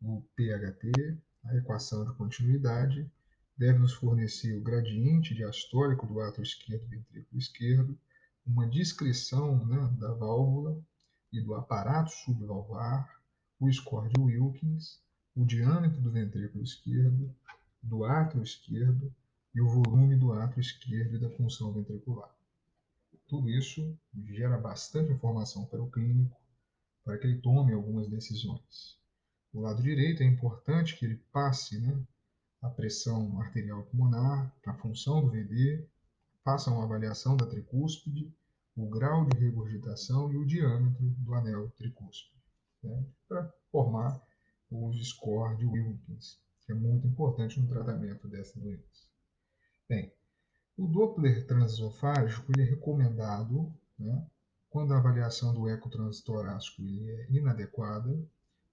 o 0.00 0.22
PHT, 0.36 1.18
a 1.44 1.56
equação 1.56 2.04
de 2.04 2.12
continuidade, 2.14 3.10
deve 3.56 3.78
nos 3.78 3.92
fornecer 3.92 4.54
o 4.54 4.62
gradiente 4.62 5.34
diastólico 5.34 6.06
do 6.06 6.20
átrio 6.20 6.42
esquerdo 6.42 6.84
e 6.84 6.96
ventrículo 6.96 7.38
esquerdo, 7.38 7.98
uma 8.46 8.66
descrição 8.66 9.64
né, 9.66 9.96
da 9.98 10.12
válvula 10.14 10.82
e 11.32 11.40
do 11.40 11.54
aparato 11.54 12.10
subvalvar, 12.10 13.20
o 13.60 13.70
score 13.70 14.08
de 14.08 14.20
Wilkins, 14.20 15.02
o 15.36 15.44
diâmetro 15.44 16.00
do 16.00 16.10
ventrículo 16.10 16.64
esquerdo, 16.64 17.34
do 17.82 18.04
átrio 18.04 18.42
esquerdo 18.42 19.14
e 19.54 19.60
o 19.60 19.68
volume 19.68 20.16
do 20.16 20.32
átrio 20.32 20.60
esquerdo 20.60 21.16
e 21.16 21.18
da 21.18 21.30
função 21.30 21.72
ventricular. 21.72 22.34
Tudo 23.28 23.48
isso 23.48 23.96
gera 24.24 24.56
bastante 24.58 25.12
informação 25.12 25.66
para 25.66 25.82
o 25.82 25.90
clínico, 25.90 26.36
para 27.04 27.18
que 27.18 27.26
ele 27.26 27.40
tome 27.40 27.72
algumas 27.72 28.08
decisões. 28.08 28.99
O 29.52 29.60
lado 29.60 29.82
direito 29.82 30.22
é 30.22 30.26
importante 30.26 30.96
que 30.96 31.04
ele 31.04 31.16
passe 31.32 31.78
né, 31.80 32.00
a 32.62 32.68
pressão 32.68 33.40
arterial 33.40 33.82
pulmonar, 33.84 34.54
a 34.64 34.74
função 34.74 35.20
do 35.20 35.30
VD, 35.30 35.84
faça 36.44 36.70
uma 36.70 36.84
avaliação 36.84 37.36
da 37.36 37.46
tricúspide, 37.46 38.32
o 38.76 38.88
grau 38.88 39.24
de 39.24 39.38
regurgitação 39.38 40.32
e 40.32 40.36
o 40.36 40.46
diâmetro 40.46 41.04
do 41.04 41.34
anel 41.34 41.68
tricúspide, 41.76 42.40
né, 42.82 43.04
para 43.28 43.52
formar 43.72 44.22
os 44.70 45.08
score 45.08 45.56
de 45.56 45.66
Wilkins, 45.66 46.38
que 46.64 46.72
é 46.72 46.74
muito 46.74 47.06
importante 47.06 47.60
no 47.60 47.66
tratamento 47.66 48.28
dessa 48.28 48.58
doença. 48.58 49.08
Bem, 49.88 50.12
o 50.76 50.86
Doppler 50.86 51.44
transesofágico 51.46 52.52
ele 52.52 52.62
é 52.62 52.70
recomendado 52.70 53.74
né, 53.98 54.24
quando 54.70 54.94
a 54.94 54.98
avaliação 54.98 55.52
do 55.52 55.68
ecotranstorácico 55.68 56.82
é 56.82 57.26
inadequada, 57.30 58.16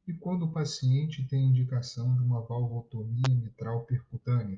e 0.07 0.13
quando 0.13 0.45
o 0.45 0.51
paciente 0.51 1.27
tem 1.27 1.47
indicação 1.47 2.15
de 2.15 2.23
uma 2.23 2.39
valvotomia 2.39 3.35
mitral 3.35 3.83
percutânea 3.83 4.57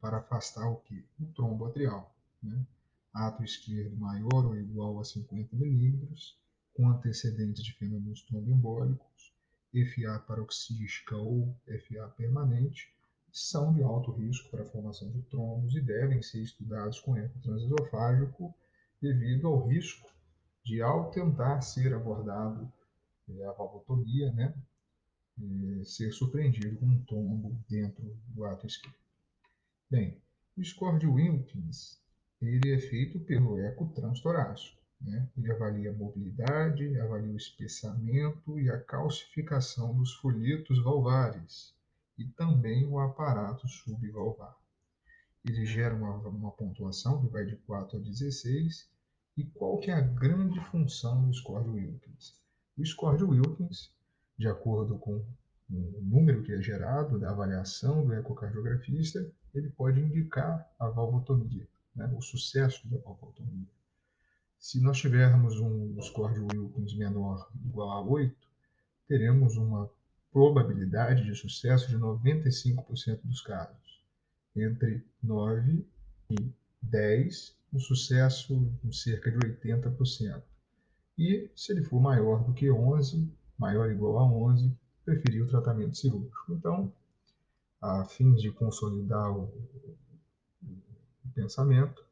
para 0.00 0.16
afastar 0.16 0.66
o 0.66 0.76
que? 0.76 1.04
O 1.20 1.26
trombo 1.26 1.66
atrial. 1.66 2.14
Né? 2.42 2.66
Ato 3.12 3.44
esquerdo 3.44 3.94
maior 3.96 4.46
ou 4.46 4.56
igual 4.56 4.98
a 4.98 5.04
50 5.04 5.54
milímetros, 5.54 6.38
com 6.72 6.88
antecedentes 6.88 7.62
de 7.62 7.74
fenômenos 7.74 8.22
tromboembólicos, 8.22 9.32
FA 9.72 10.18
paroxística 10.20 11.16
ou 11.16 11.54
FA 11.66 12.08
permanente, 12.16 12.90
são 13.30 13.74
de 13.74 13.82
alto 13.82 14.10
risco 14.12 14.48
para 14.50 14.62
a 14.62 14.66
formação 14.66 15.10
de 15.10 15.20
trombos 15.22 15.74
e 15.76 15.82
devem 15.82 16.22
ser 16.22 16.40
estudados 16.40 16.98
com 16.98 17.14
eco 17.14 17.38
transesofágico 17.40 18.54
devido 19.02 19.48
ao 19.48 19.68
risco 19.68 20.10
de, 20.64 20.80
ao 20.80 21.10
tentar 21.10 21.60
ser 21.60 21.92
abordado 21.92 22.72
é, 23.28 23.44
a 23.44 23.52
valvotomia, 23.52 24.32
né, 24.32 24.54
é, 25.40 25.84
ser 25.84 26.12
surpreendido 26.12 26.76
com 26.76 26.86
um 26.86 27.02
tombo 27.04 27.56
dentro 27.68 28.16
do 28.28 28.44
ato 28.44 28.66
esquerdo. 28.66 28.96
Bem, 29.90 30.20
o 30.56 30.64
score 30.64 30.98
de 30.98 31.06
Wilkins 31.06 31.98
ele 32.40 32.72
é 32.72 32.78
feito 32.78 33.18
pelo 33.20 33.58
eco 33.58 33.88
transtorácico. 33.88 34.78
Né? 35.00 35.28
Ele 35.36 35.52
avalia 35.52 35.90
a 35.90 35.94
mobilidade, 35.94 37.00
avalia 37.00 37.32
o 37.32 37.36
espessamento 37.36 38.58
e 38.58 38.70
a 38.70 38.80
calcificação 38.80 39.96
dos 39.96 40.14
folhetos 40.14 40.82
valvares 40.82 41.74
e 42.16 42.24
também 42.24 42.84
o 42.86 42.98
aparato 42.98 43.68
subvalvar. 43.68 44.56
Ele 45.44 45.64
gera 45.64 45.94
uma, 45.94 46.16
uma 46.28 46.50
pontuação 46.50 47.20
que 47.20 47.32
vai 47.32 47.44
de 47.44 47.56
4 47.58 47.96
a 47.96 48.00
16. 48.00 48.88
E 49.36 49.44
qual 49.44 49.78
que 49.78 49.90
é 49.90 49.94
a 49.94 50.00
grande 50.00 50.60
função 50.66 51.24
do 51.24 51.32
score 51.32 51.62
de 51.62 51.70
Wilkins? 51.70 52.34
O 52.76 52.84
score 52.84 53.18
de 53.18 53.24
Wilkins, 53.24 53.92
de 54.38 54.46
acordo 54.46 54.96
com 54.98 55.24
o 55.70 56.00
número 56.00 56.42
que 56.42 56.52
é 56.52 56.62
gerado 56.62 57.18
da 57.18 57.30
avaliação 57.30 58.04
do 58.06 58.14
ecocardiografista, 58.14 59.30
ele 59.54 59.68
pode 59.70 60.00
indicar 60.00 60.66
a 60.78 60.88
valvotomia, 60.88 61.66
né, 61.94 62.10
o 62.16 62.22
sucesso 62.22 62.88
da 62.88 62.96
valvotomia. 62.98 63.66
Se 64.58 64.80
nós 64.80 64.98
tivermos 64.98 65.60
um 65.60 66.00
score 66.00 66.34
de 66.34 66.40
Wilkins 66.40 66.94
menor 66.94 67.48
igual 67.64 67.90
a 67.90 68.00
8, 68.00 68.34
teremos 69.06 69.56
uma 69.56 69.90
probabilidade 70.32 71.24
de 71.24 71.34
sucesso 71.34 71.88
de 71.88 71.96
95% 71.96 73.20
dos 73.24 73.40
casos. 73.40 74.02
Entre 74.56 75.04
9 75.22 75.86
e 76.30 76.52
10, 76.82 77.56
um 77.72 77.78
sucesso 77.78 78.70
de 78.82 78.96
cerca 78.96 79.30
de 79.30 79.38
80%. 79.38 80.42
E 81.16 81.50
se 81.54 81.72
ele 81.72 81.82
for 81.82 82.00
maior 82.00 82.44
do 82.44 82.52
que 82.52 82.70
11, 82.70 83.30
maior 83.58 83.86
ou 83.86 83.92
igual 83.92 84.18
a 84.18 84.24
11, 84.24 84.72
preferir 85.04 85.42
o 85.42 85.48
tratamento 85.48 85.96
cirúrgico. 85.96 86.52
Então, 86.52 86.92
a 87.80 88.04
fins 88.04 88.40
de 88.40 88.50
consolidar 88.50 89.30
o, 89.36 89.52
pensamento, 91.34 92.04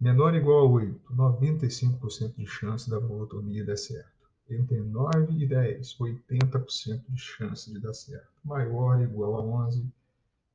menor 0.00 0.32
ou 0.32 0.38
igual 0.38 0.66
a 0.66 0.70
8, 0.70 1.14
95% 1.14 2.36
de 2.36 2.46
chance 2.46 2.88
da 2.88 2.98
valvotomia 2.98 3.64
dar 3.64 3.76
certo 3.76 4.12
entre 4.54 4.80
9 4.80 5.32
e 5.32 5.46
10, 5.46 5.96
80% 5.98 7.02
de 7.08 7.20
chance 7.20 7.72
de 7.72 7.80
dar 7.80 7.94
certo. 7.94 8.28
Maior 8.44 8.96
ou 8.96 9.02
igual 9.02 9.36
a 9.36 9.66
11, 9.66 9.86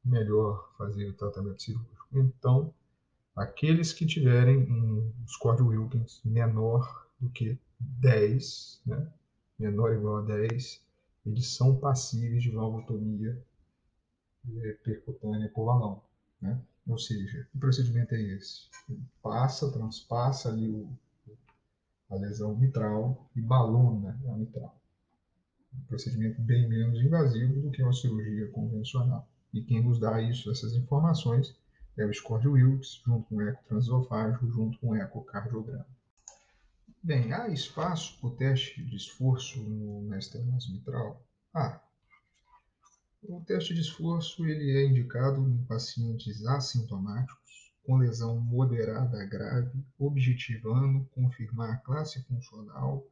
melhor 0.03 0.71
fazer 0.77 1.07
o 1.07 1.13
tratamento 1.13 1.61
cirúrgico. 1.61 2.07
Então, 2.13 2.73
aqueles 3.35 3.93
que 3.93 4.05
tiverem 4.05 4.59
um 4.71 5.11
score 5.27 5.57
de 5.57 5.63
Wilkins 5.63 6.21
menor 6.23 7.07
do 7.19 7.29
que 7.29 7.57
10, 7.79 8.81
né? 8.85 9.07
Menor 9.59 9.91
ou 9.91 9.95
igual 9.95 10.17
a 10.17 10.21
10, 10.21 10.81
eles 11.25 11.47
são 11.47 11.75
passíveis 11.75 12.43
de 12.43 12.51
valvotomia 12.51 13.41
é, 14.55 14.73
percutânea 14.83 15.49
por 15.49 15.65
balão. 15.65 16.01
Né? 16.41 16.59
Ou 16.87 16.97
seja, 16.97 17.47
o 17.53 17.59
procedimento 17.59 18.15
é 18.15 18.21
esse. 18.21 18.69
Passa, 19.21 19.71
transpassa 19.71 20.49
ali 20.49 20.69
o, 20.69 20.89
a 22.09 22.15
lesão 22.15 22.55
mitral 22.55 23.29
e 23.35 23.41
balona 23.41 24.17
a 24.27 24.31
mitral. 24.33 24.75
Um 25.73 25.81
procedimento 25.81 26.41
bem 26.41 26.67
menos 26.67 27.01
invasivo 27.01 27.61
do 27.61 27.71
que 27.71 27.83
uma 27.83 27.93
cirurgia 27.93 28.47
convencional. 28.51 29.27
E 29.53 29.61
quem 29.61 29.83
nos 29.83 29.99
dá 29.99 30.21
isso, 30.21 30.49
essas 30.49 30.73
informações, 30.73 31.55
é 31.97 32.05
o 32.05 32.13
score 32.13 32.41
de 32.41 32.47
Wilks, 32.47 33.01
junto 33.05 33.27
com 33.27 33.35
o 33.35 33.41
eco 33.41 33.63
transesofágico, 33.67 34.47
junto 34.47 34.77
com 34.79 34.89
o 34.89 34.95
ecocardiograma. 34.95 35.85
Bem, 37.07 37.31
há 37.31 37.47
espaço 37.47 38.19
para 38.19 38.27
o 38.27 38.35
teste 38.35 38.83
de 38.83 38.97
esforço 38.97 39.63
no, 39.63 40.13
estenose 40.17 40.69
mitral? 40.73 41.25
Ah, 41.53 41.81
o 43.23 43.39
teste 43.45 43.73
de 43.73 43.79
esforço 43.79 44.45
ele 44.45 44.77
é 44.77 44.85
indicado 44.85 45.39
em 45.49 45.63
pacientes 45.63 46.45
assintomáticos 46.45 47.71
com 47.85 47.95
lesão 47.95 48.37
moderada 48.41 49.23
a 49.23 49.25
grave, 49.25 49.81
objetivando 49.97 51.05
confirmar 51.11 51.75
a 51.75 51.77
classe 51.77 52.21
funcional 52.23 53.07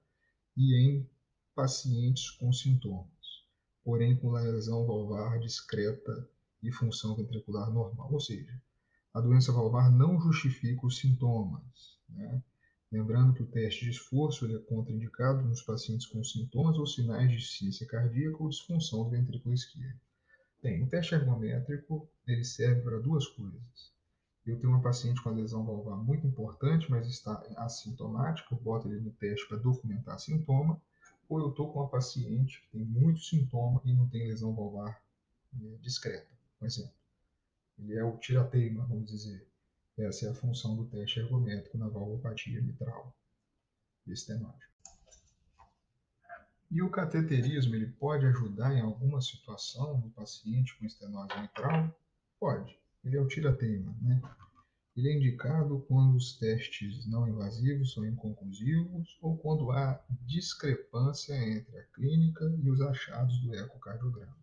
e 0.58 0.76
em 0.76 1.10
pacientes 1.56 2.32
com 2.32 2.52
sintomas, 2.52 3.46
porém 3.82 4.18
com 4.18 4.34
lesão 4.34 4.86
valvar 4.86 5.40
discreta 5.40 6.30
e 6.62 6.70
função 6.70 7.16
ventricular 7.16 7.72
normal. 7.72 8.12
Ou 8.12 8.20
seja, 8.20 8.62
a 9.14 9.22
doença 9.22 9.54
valvar 9.54 9.90
não 9.90 10.20
justifica 10.20 10.86
os 10.86 10.98
sintomas. 10.98 11.98
Né? 12.10 12.44
Lembrando 12.92 13.34
que 13.34 13.44
o 13.44 13.48
teste 13.48 13.86
de 13.86 13.92
esforço 13.92 14.46
é 14.46 14.60
contraindicado 14.60 15.44
nos 15.44 15.62
pacientes 15.62 16.06
com 16.06 16.24
sintomas 16.24 16.78
ou 16.78 16.86
sinais 16.86 17.32
de 17.32 17.46
ciência 17.46 17.86
cardíaca 17.88 18.42
ou 18.42 18.50
disfunção 18.50 19.04
do 19.04 19.10
ventrículo 19.10 19.54
esquerdo. 19.54 20.00
Bem, 20.62 20.84
o 20.84 20.88
teste 20.88 21.16
ergométrico 21.16 22.08
ele 22.28 22.44
serve 22.44 22.82
para 22.82 23.00
duas 23.00 23.28
coisas 23.28 23.96
eu 24.46 24.60
tenho 24.60 24.74
uma 24.74 24.82
paciente 24.82 25.22
com 25.24 25.32
lesão 25.32 25.66
valvar 25.66 25.98
muito 25.98 26.28
importante, 26.28 26.90
mas 26.90 27.08
está 27.08 27.44
assintomática, 27.58 28.54
eu 28.54 28.60
boto 28.60 28.88
ele 28.88 29.02
no 29.02 29.12
teste 29.12 29.48
para 29.48 29.58
documentar 29.58 30.20
sintoma, 30.20 30.80
ou 31.28 31.40
eu 31.40 31.50
estou 31.50 31.74
com 31.74 31.80
uma 31.80 31.90
paciente 31.90 32.62
que 32.62 32.78
tem 32.78 32.86
muito 32.86 33.22
sintoma 33.22 33.82
e 33.84 33.92
não 33.92 34.08
tem 34.08 34.28
lesão 34.28 34.54
valvar 34.54 35.02
né, 35.52 35.76
discreta, 35.82 36.28
por 36.60 36.66
exemplo. 36.68 36.94
Ele 37.80 37.96
é 37.96 38.04
o 38.04 38.18
tirateima, 38.18 38.86
vamos 38.86 39.10
dizer. 39.10 39.48
Essa 39.98 40.28
é 40.28 40.30
a 40.30 40.36
função 40.36 40.76
do 40.76 40.86
teste 40.88 41.20
ergométrico 41.20 41.78
na 41.78 41.88
valvopatia 41.88 42.62
mitral 42.62 43.16
estenótica. 44.08 44.74
E 46.70 46.82
o 46.82 46.90
cateterismo, 46.90 47.76
ele 47.76 47.88
pode 47.88 48.26
ajudar 48.26 48.74
em 48.74 48.82
alguma 48.82 49.22
situação 49.22 50.00
no 50.00 50.10
paciente 50.12 50.78
com 50.78 50.86
estenose 50.86 51.40
mitral? 51.40 51.96
Pode 52.40 52.78
ele 53.06 53.18
é 53.18 53.22
o 53.22 53.28
tirateima, 53.28 53.96
né? 54.02 54.20
Ele 54.98 55.10
é 55.10 55.16
indicado 55.16 55.86
quando 55.88 56.16
os 56.16 56.38
testes 56.38 57.06
não 57.06 57.28
invasivos 57.28 57.94
são 57.94 58.06
inconclusivos 58.06 59.18
ou 59.22 59.38
quando 59.38 59.72
há 59.72 60.04
discrepância 60.26 61.36
entre 61.36 61.78
a 61.78 61.84
clínica 61.94 62.46
e 62.64 62.70
os 62.70 62.82
achados 62.82 63.38
do 63.42 63.54
ecocardiograma. 63.54 64.36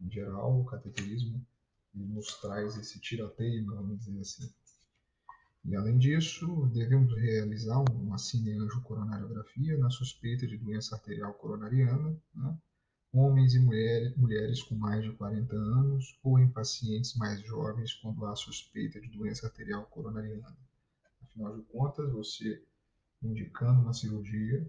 Em 0.00 0.10
geral, 0.10 0.60
o 0.60 0.64
cateterismo 0.64 1.44
nos 1.94 2.40
traz 2.40 2.76
esse 2.76 2.98
tirateima, 2.98 3.74
vamos 3.74 4.04
dizer 4.04 4.20
assim. 4.20 4.52
E 5.64 5.74
além 5.76 5.96
disso, 5.96 6.66
devemos 6.74 7.14
realizar 7.14 7.78
uma 7.78 8.18
cineangiocoronariografia 8.18 9.78
na 9.78 9.88
suspeita 9.88 10.46
de 10.46 10.58
doença 10.58 10.94
arterial 10.94 11.32
coronariana, 11.34 12.14
né? 12.34 12.58
homens 13.12 13.54
e 13.54 13.60
mulheres, 13.60 14.16
mulheres 14.16 14.62
com 14.62 14.74
mais 14.74 15.02
de 15.02 15.12
40 15.12 15.54
anos 15.54 16.18
ou 16.22 16.38
em 16.38 16.50
pacientes 16.50 17.14
mais 17.14 17.40
jovens 17.42 17.94
quando 17.94 18.26
há 18.26 18.34
suspeita 18.34 19.00
de 19.00 19.08
doença 19.08 19.46
arterial 19.46 19.84
coronariana. 19.86 20.54
Afinal 21.22 21.56
de 21.56 21.62
contas, 21.62 22.12
você 22.12 22.62
indicando 23.22 23.80
uma 23.80 23.94
cirurgia, 23.94 24.68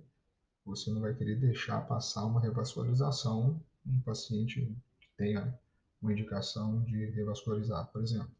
você 0.63 0.89
não 0.91 1.01
vai 1.01 1.13
querer 1.13 1.35
deixar 1.35 1.81
passar 1.81 2.25
uma 2.25 2.39
revascularização 2.39 3.59
um 3.85 3.99
paciente 4.01 4.61
que 4.99 5.07
tenha 5.17 5.57
uma 6.01 6.11
indicação 6.11 6.81
de 6.83 7.05
revascularizar, 7.11 7.87
por 7.87 8.01
exemplo. 8.01 8.31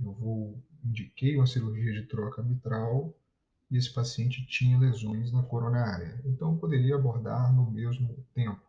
Eu 0.00 0.12
vou 0.12 0.62
indiquei 0.84 1.36
uma 1.36 1.46
cirurgia 1.46 1.92
de 1.92 2.06
troca 2.06 2.42
mitral 2.42 3.14
e 3.70 3.76
esse 3.76 3.92
paciente 3.92 4.44
tinha 4.46 4.78
lesões 4.78 5.32
na 5.32 5.42
coronária. 5.42 6.20
Então 6.24 6.58
poderia 6.58 6.96
abordar 6.96 7.54
no 7.54 7.70
mesmo 7.70 8.14
tempo 8.34 8.60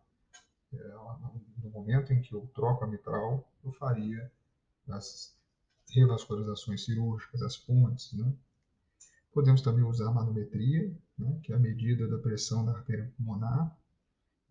no 1.63 1.69
momento 1.69 2.13
em 2.13 2.21
que 2.21 2.33
eu 2.33 2.49
troco 2.53 2.83
a 2.83 2.87
mitral, 2.87 3.47
eu 3.63 3.71
faria 3.73 4.31
as 4.89 5.35
revascularizações 5.89 6.83
cirúrgicas, 6.83 7.41
as 7.41 7.57
pontes. 7.57 8.13
Né? 8.13 8.31
Podemos 9.33 9.61
também 9.61 9.83
usar 9.83 10.11
manometria, 10.11 10.93
né, 11.17 11.39
que 11.43 11.51
é 11.51 11.55
a 11.55 11.59
medida 11.59 12.07
da 12.07 12.17
pressão 12.17 12.65
da 12.65 12.73
artéria 12.73 13.11
pulmonar, 13.17 13.75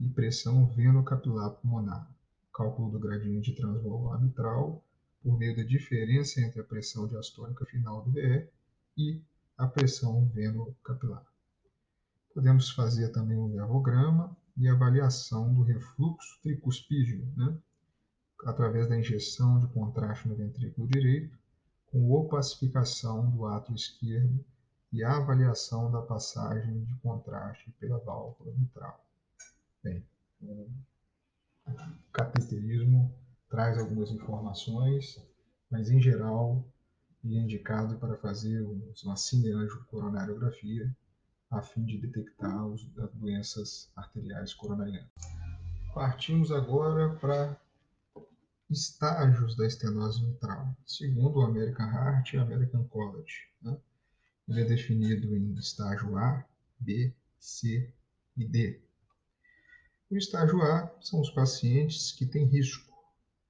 e 0.00 0.08
pressão 0.08 0.66
venocapilar 0.66 1.50
pulmonar, 1.50 2.10
cálculo 2.54 2.90
do 2.90 2.98
gradiente 2.98 3.54
transvalvular 3.54 4.22
mitral, 4.22 4.82
por 5.22 5.36
meio 5.36 5.56
da 5.56 5.62
diferença 5.62 6.40
entre 6.40 6.60
a 6.60 6.64
pressão 6.64 7.06
diastônica 7.06 7.66
final 7.66 8.02
do 8.02 8.12
VE 8.12 8.48
e 8.96 9.20
a 9.58 9.66
pressão 9.66 10.26
venocapilar. 10.28 11.26
Podemos 12.32 12.70
fazer 12.70 13.10
também 13.10 13.36
o 13.36 13.46
levograma, 13.46 14.36
e 14.56 14.68
avaliação 14.68 15.52
do 15.52 15.62
refluxo 15.62 16.40
tricuspídeo, 16.42 17.26
né? 17.36 17.56
através 18.44 18.88
da 18.88 18.98
injeção 18.98 19.58
de 19.58 19.66
contraste 19.68 20.28
no 20.28 20.36
ventrículo 20.36 20.86
direito, 20.88 21.36
com 21.86 22.10
opacificação 22.12 23.30
do 23.30 23.46
ato 23.46 23.74
esquerdo 23.74 24.44
e 24.92 25.02
avaliação 25.02 25.90
da 25.90 26.02
passagem 26.02 26.84
de 26.84 26.94
contraste 26.96 27.70
pela 27.80 27.98
válvula 27.98 28.52
mitral. 28.56 29.04
Bem, 29.82 30.04
cateterismo 32.12 33.12
traz 33.48 33.78
algumas 33.78 34.10
informações, 34.10 35.22
mas 35.70 35.90
em 35.90 36.00
geral 36.00 36.64
é 37.24 37.28
indicado 37.28 37.96
para 37.98 38.16
fazer 38.16 38.60
uma 39.04 39.16
cineangiocoronariografia 39.16 40.94
a 41.50 41.62
fim 41.62 41.84
de 41.84 41.98
detectar 41.98 42.64
as 42.66 42.82
doenças 43.14 43.90
arteriais 43.96 44.52
coronarianas. 44.54 45.10
Partimos 45.94 46.50
agora 46.50 47.14
para 47.16 47.56
estágios 48.68 49.56
da 49.56 49.66
estenose 49.66 50.22
mitral, 50.24 50.76
segundo 50.84 51.38
o 51.38 51.42
American 51.42 51.86
Heart 51.86 52.32
e 52.32 52.38
American 52.38 52.84
College. 52.88 53.48
Né? 53.62 53.76
Ele 54.48 54.62
é 54.62 54.64
definido 54.64 55.34
em 55.36 55.54
estágio 55.54 56.16
A, 56.16 56.44
B, 56.80 57.14
C 57.38 57.92
e 58.36 58.44
D. 58.44 58.80
O 60.10 60.16
estágio 60.16 60.60
A 60.60 60.94
são 61.00 61.20
os 61.20 61.30
pacientes 61.30 62.12
que 62.12 62.26
têm 62.26 62.44
risco 62.44 62.92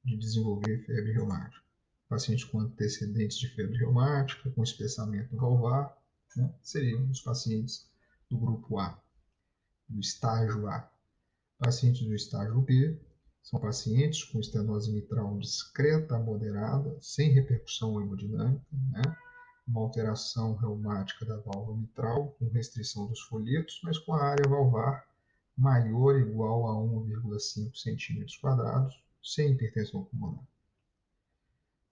de 0.04 0.16
desenvolver 0.16 0.84
febre 0.86 1.12
reumática. 1.12 1.60
Pacientes 2.08 2.44
com 2.44 2.60
antecedentes 2.60 3.38
de 3.38 3.48
febre 3.48 3.76
reumática, 3.76 4.48
com 4.50 4.62
espessamento 4.62 5.36
valvar, 5.36 5.98
né, 6.36 6.54
seriam 6.62 7.10
os 7.10 7.20
pacientes 7.20 7.90
do 8.30 8.38
grupo 8.38 8.78
A, 8.78 9.02
do 9.88 9.98
estágio 9.98 10.68
A. 10.68 10.88
Pacientes 11.58 12.02
do 12.06 12.14
estágio 12.14 12.60
B 12.60 13.00
são 13.42 13.60
pacientes 13.60 14.22
com 14.22 14.38
estenose 14.38 14.92
mitral 14.92 15.36
discreta 15.38 16.16
moderada, 16.18 16.96
sem 17.00 17.32
repercussão 17.32 18.00
hemodinâmica, 18.00 18.64
né? 18.90 19.02
uma 19.66 19.80
alteração 19.80 20.54
reumática 20.54 21.24
da 21.24 21.36
válvula 21.38 21.78
mitral, 21.78 22.28
com 22.38 22.48
restrição 22.50 23.08
dos 23.08 23.20
folhetos, 23.22 23.80
mas 23.82 23.98
com 23.98 24.14
a 24.14 24.22
área 24.22 24.48
valvar 24.48 25.04
maior 25.56 26.14
ou 26.14 26.18
igual 26.18 26.68
a 26.68 26.74
1,5 26.74 27.72
cm 27.74 28.40
quadrados, 28.40 29.02
sem 29.22 29.52
hipertensão 29.52 30.04
pulmonar. 30.04 30.44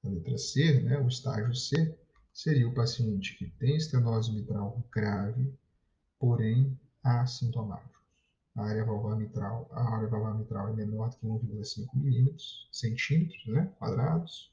A 0.04 0.08
letra 0.08 0.36
C, 0.36 0.80
né, 0.80 0.98
o 0.98 1.08
estágio 1.08 1.54
C, 1.54 1.96
seria 2.32 2.68
o 2.68 2.74
paciente 2.74 3.36
que 3.36 3.46
tem 3.58 3.76
estenose 3.76 4.32
mitral 4.32 4.82
grave, 4.90 5.52
porém 6.18 6.78
assintomático. 7.02 8.02
A 8.56 8.64
área 8.64 8.84
valvar 8.84 9.16
mitral, 9.16 9.68
a 9.70 9.94
área 9.96 10.08
valvar 10.08 10.34
mitral 10.34 10.68
é 10.68 10.72
menor 10.72 11.10
do 11.10 11.16
que 11.16 11.26
1,5 11.26 11.88
milímetros, 11.94 12.68
centímetros, 12.70 13.46
né, 13.46 13.72
quadrados, 13.78 14.52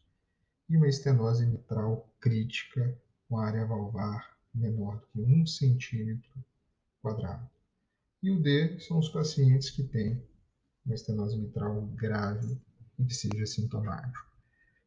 e 0.69 0.77
uma 0.77 0.87
estenose 0.87 1.45
mitral 1.45 2.07
crítica 2.19 2.97
com 3.27 3.39
área 3.39 3.65
valvar 3.65 4.37
menor 4.53 4.99
do 4.99 5.07
que 5.07 5.19
1 5.21 5.47
centímetro 5.47 6.31
quadrado. 7.01 7.49
E 8.21 8.29
o 8.31 8.41
D 8.41 8.77
são 8.81 8.99
os 8.99 9.07
pacientes 9.07 9.69
que 9.69 9.81
têm 9.81 10.21
uma 10.85 10.93
estenose 10.93 11.37
mitral 11.37 11.85
grave 11.95 12.59
e 12.97 13.05
que 13.05 13.13
seja 13.13 13.45
sintomático. 13.45 14.27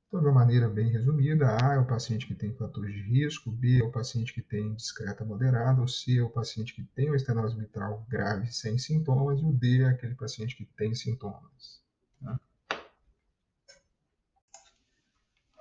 Então, 0.07 0.21
de 0.21 0.27
uma 0.27 0.35
maneira 0.35 0.69
bem 0.69 0.91
resumida, 0.91 1.57
A 1.57 1.75
é 1.75 1.79
o 1.79 1.87
paciente 1.87 2.27
que 2.27 2.35
tem 2.35 2.53
fatores 2.53 2.93
de 2.93 3.01
risco, 3.01 3.51
B 3.51 3.81
é 3.81 3.83
o 3.83 3.91
paciente 3.91 4.35
que 4.35 4.43
tem 4.43 4.75
discreta 4.75 5.25
moderada, 5.25 5.81
o 5.81 5.89
C 5.89 6.19
é 6.19 6.23
o 6.23 6.29
paciente 6.29 6.75
que 6.75 6.85
tem 6.95 7.07
uma 7.07 7.17
estenose 7.17 7.57
mitral 7.57 8.05
grave 8.07 8.53
sem 8.53 8.77
sintomas, 8.77 9.41
e 9.41 9.45
o 9.47 9.53
D 9.55 9.81
é 9.81 9.89
aquele 9.89 10.15
paciente 10.15 10.55
que 10.55 10.67
tem 10.67 10.95
sintomas. 10.95 11.81
Né? 12.21 12.39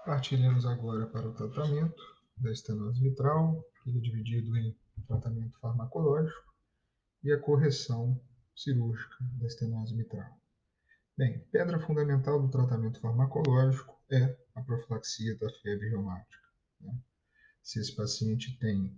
Partiremos 0.05 0.65
agora 0.65 1.05
para 1.05 1.29
o 1.29 1.33
tratamento 1.33 2.03
da 2.35 2.51
estenose 2.51 3.01
mitral, 3.01 3.63
ele 3.87 3.99
é 3.99 4.01
dividido 4.01 4.57
em 4.57 4.75
tratamento 5.07 5.57
farmacológico 5.59 6.50
e 7.23 7.31
a 7.31 7.39
correção 7.39 8.19
cirúrgica 8.55 9.15
da 9.39 9.47
estenose 9.47 9.95
mitral. 9.95 10.37
Bem, 11.17 11.39
pedra 11.51 11.79
fundamental 11.79 12.41
do 12.41 12.49
tratamento 12.49 12.99
farmacológico 12.99 13.99
é 14.09 14.37
a 14.55 14.61
profilaxia 14.61 15.37
da 15.37 15.49
febre 15.61 15.89
reumática. 15.89 16.47
Né? 16.79 16.97
Se 17.61 17.79
esse 17.79 17.95
paciente 17.95 18.57
tem 18.59 18.91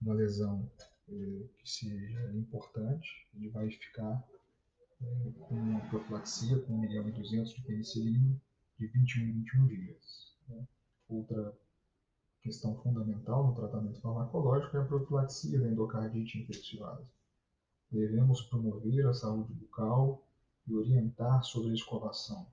uma 0.00 0.14
lesão 0.14 0.70
eh, 1.08 1.48
que 1.58 1.68
seja 1.68 2.32
importante, 2.34 3.08
ele 3.34 3.48
vai 3.50 3.68
ficar 3.70 4.24
eh, 5.02 5.32
com 5.40 5.54
uma 5.54 5.80
profilaxia 5.88 6.60
com 6.60 6.74
1 6.74 6.80
milhão 6.80 7.08
e 7.08 7.12
200 7.12 7.54
de 7.54 7.62
penicilina 7.62 8.40
de 8.78 8.86
21 8.86 9.22
em 9.22 9.32
21 9.32 9.66
dias. 9.66 10.32
Né? 10.48 10.68
Outra 11.08 11.58
questão 12.42 12.76
fundamental 12.82 13.46
no 13.46 13.54
tratamento 13.54 14.00
farmacológico 14.00 14.76
é 14.76 14.80
a 14.80 14.84
profilaxia 14.84 15.58
da 15.58 15.66
endocardite 15.66 16.38
infecciosa. 16.38 17.04
Devemos 17.94 18.42
promover 18.42 19.06
a 19.06 19.14
saúde 19.14 19.52
bucal 19.52 20.20
e 20.66 20.74
orientar 20.74 21.44
sobre 21.44 21.70
a 21.70 21.74
escovação, 21.74 22.44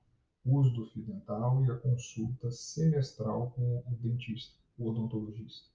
uso 0.45 0.69
do 0.75 0.85
fio 0.85 1.01
dental 1.01 1.65
e 1.65 1.71
a 1.71 1.77
consulta 1.77 2.51
semestral 2.51 3.49
com 3.55 3.79
o 3.79 3.97
dentista, 4.03 4.55
o 4.77 4.87
odontologista. 4.87 5.67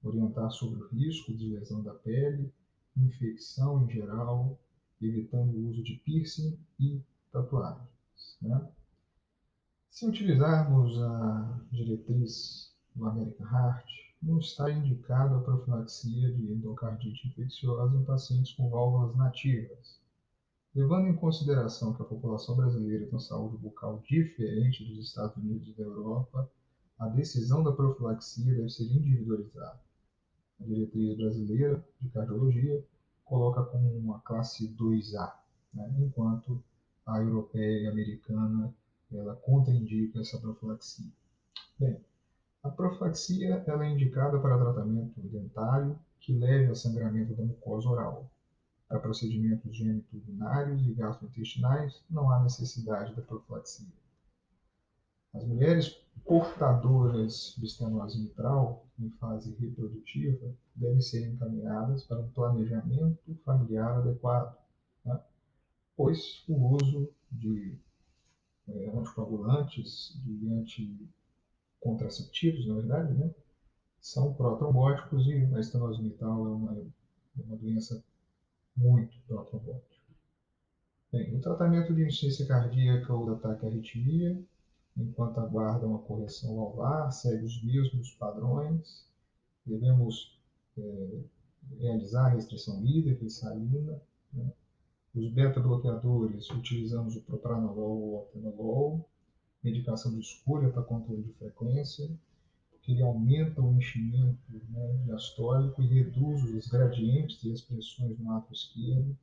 Orientar 0.00 0.48
sobre 0.52 0.80
o 0.80 0.86
risco 0.86 1.34
de 1.34 1.48
lesão 1.48 1.82
da 1.82 1.92
pele, 1.92 2.52
infecção 2.96 3.84
em 3.84 3.90
geral, 3.90 4.56
evitando 5.02 5.56
o 5.56 5.70
uso 5.70 5.82
de 5.82 5.96
piercing 6.04 6.56
e 6.78 7.02
tatuagens. 7.32 8.38
Né? 8.40 8.70
Se 9.90 10.06
utilizarmos 10.06 11.02
a 11.02 11.60
diretriz 11.72 12.72
do 12.94 13.06
American 13.06 13.48
Heart, 13.48 14.03
não 14.24 14.38
está 14.38 14.70
indicado 14.70 15.36
a 15.36 15.40
profilaxia 15.40 16.32
de 16.32 16.52
endocardite 16.52 17.28
infecciosa 17.28 17.96
em 17.96 18.04
pacientes 18.04 18.52
com 18.52 18.68
válvulas 18.68 19.16
nativas, 19.16 20.02
Levando 20.74 21.06
em 21.06 21.14
consideração 21.14 21.94
que 21.94 22.02
a 22.02 22.04
população 22.04 22.56
brasileira 22.56 23.06
tem 23.06 23.18
saúde 23.20 23.56
bucal 23.58 24.02
diferente 24.08 24.84
dos 24.84 25.06
Estados 25.06 25.36
Unidos 25.36 25.68
e 25.68 25.72
da 25.72 25.84
Europa, 25.84 26.50
a 26.98 27.06
decisão 27.06 27.62
da 27.62 27.70
profilaxia 27.70 28.52
deve 28.52 28.68
ser 28.68 28.82
individualizada. 28.82 29.80
A 30.60 30.64
diretriz 30.64 31.16
brasileira 31.16 31.84
de 32.00 32.08
cardiologia 32.08 32.84
coloca 33.24 33.62
como 33.62 33.88
uma 33.96 34.18
classe 34.20 34.66
2A, 34.74 35.32
né? 35.72 35.94
enquanto 36.00 36.60
a 37.06 37.18
europeia 37.18 37.82
e 37.82 37.86
a 37.86 37.92
americana 37.92 38.74
ela 39.12 39.36
contraindica 39.36 40.20
essa 40.20 40.40
profilaxia. 40.40 41.12
Bem, 41.78 42.00
a 42.64 42.70
profilaxia 42.70 43.62
ela 43.66 43.84
é 43.84 43.90
indicada 43.90 44.40
para 44.40 44.58
tratamento 44.58 45.20
dentário 45.20 45.98
que 46.18 46.32
leve 46.32 46.72
a 46.72 46.74
sangramento 46.74 47.34
da 47.34 47.44
mucosa 47.44 47.90
oral, 47.90 48.30
para 48.88 48.98
procedimentos 48.98 49.76
geniturinários 49.76 50.86
e 50.86 50.94
gastrointestinais, 50.94 52.02
não 52.08 52.30
há 52.30 52.42
necessidade 52.42 53.14
da 53.14 53.20
profilaxia. 53.20 53.86
As 55.34 55.44
mulheres 55.44 55.88
portadoras 56.24 57.54
de 57.58 57.66
estenose 57.66 58.18
mitral 58.18 58.86
em 58.98 59.10
fase 59.10 59.54
reprodutiva 59.60 60.54
devem 60.74 61.02
ser 61.02 61.26
encaminhadas 61.26 62.04
para 62.04 62.20
um 62.20 62.30
planejamento 62.30 63.36
familiar 63.44 63.98
adequado, 63.98 64.56
né? 65.04 65.20
pois 65.94 66.42
o 66.48 66.76
uso 66.76 67.12
de 67.30 67.76
é, 68.68 68.90
anticoagulantes, 68.96 70.18
de 70.24 70.48
anticontraceptivos, 71.84 72.66
na 72.66 72.74
verdade, 72.74 73.14
né, 73.14 73.30
são 74.00 74.32
protrombóticos 74.34 75.26
e 75.26 75.32
a 75.54 75.60
estenose 75.60 76.02
mitral 76.02 76.46
é 76.46 76.50
uma, 76.50 76.72
é 76.78 77.42
uma 77.46 77.56
doença 77.56 78.02
muito 78.76 79.16
do 79.28 79.44
trombótico. 79.44 79.94
Bem, 81.12 81.36
o 81.36 81.40
tratamento 81.40 81.94
de 81.94 82.02
insuficiência 82.02 82.46
cardíaca 82.46 83.12
ou 83.12 83.24
de 83.24 83.30
ataque 83.32 83.64
à 83.64 83.68
arritmia, 83.68 84.42
enquanto 84.96 85.38
aguarda 85.38 85.86
uma 85.86 86.00
correção 86.00 86.56
valvar, 86.56 87.10
segue 87.12 87.44
os 87.44 87.62
mesmos 87.62 88.10
padrões. 88.14 89.06
Devemos 89.64 90.38
é, 90.76 91.20
realizar 91.78 92.34
restrição 92.34 92.84
hídrica 92.84 93.24
e 93.24 93.30
salina. 93.30 94.02
Né? 94.32 94.52
Os 95.14 95.30
beta-bloqueadores, 95.30 96.50
utilizamos 96.50 97.14
o 97.14 97.22
propranolol 97.22 98.02
ou 98.02 98.22
atenolol, 98.24 99.08
medicação 99.64 100.12
de 100.12 100.20
escolha 100.20 100.70
para 100.70 100.82
controle 100.82 101.22
de 101.22 101.32
frequência, 101.32 102.08
que 102.82 102.92
ele 102.92 103.02
aumenta 103.02 103.62
o 103.62 103.74
enchimento 103.74 104.38
né, 104.68 105.02
diastólico 105.06 105.82
e 105.82 105.86
reduz 105.86 106.44
os 106.44 106.66
gradientes 106.66 107.42
e 107.42 107.50
as 107.50 107.62
pressões 107.62 108.18
no 108.18 108.30
ato 108.32 108.52
esquerdo. 108.52 109.16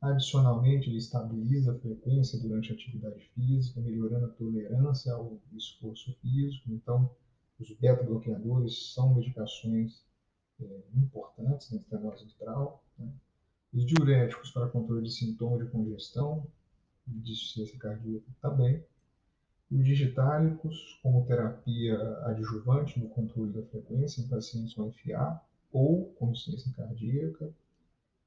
Adicionalmente, 0.00 0.88
ele 0.88 0.98
estabiliza 0.98 1.72
a 1.72 1.78
frequência 1.78 2.38
durante 2.38 2.70
a 2.70 2.74
atividade 2.74 3.20
física, 3.34 3.80
melhorando 3.80 4.26
a 4.26 4.28
tolerância 4.28 5.12
ao 5.12 5.40
esforço 5.56 6.16
físico. 6.22 6.70
Então, 6.70 7.10
os 7.58 7.68
beta-bloqueadores 7.72 8.94
são 8.94 9.12
medicações 9.12 10.04
é, 10.60 10.82
importantes 10.94 11.72
na 11.72 11.78
estenose 11.78 12.24
mitral. 12.24 12.84
Né? 12.96 13.12
Os 13.74 13.84
diuréticos 13.84 14.52
para 14.52 14.68
controle 14.68 15.02
de 15.02 15.10
sintoma 15.10 15.58
de 15.58 15.68
congestão, 15.68 16.46
de 17.04 17.32
insuficiência 17.32 17.76
cardíaca 17.76 18.26
também. 18.40 18.84
Os 19.70 19.84
digitálicos 19.84 20.98
como 21.02 21.26
terapia 21.26 21.98
adjuvante 22.24 22.98
no 22.98 23.10
controle 23.10 23.52
da 23.52 23.62
frequência 23.64 24.22
em 24.22 24.26
pacientes 24.26 24.72
com 24.72 24.90
FA 24.90 25.42
ou 25.70 26.06
com 26.14 26.30
insuficiência 26.30 26.72
cardíaca, 26.72 27.52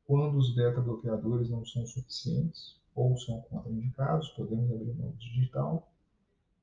quando 0.06 0.38
os 0.38 0.54
beta-bloqueadores 0.54 1.50
não 1.50 1.66
são 1.66 1.84
suficientes 1.86 2.80
ou 2.94 3.18
são 3.18 3.42
contraindicados, 3.42 4.30
podemos 4.30 4.72
abrir 4.72 4.94
mão 4.94 5.10
do 5.10 5.18
digital. 5.18 5.92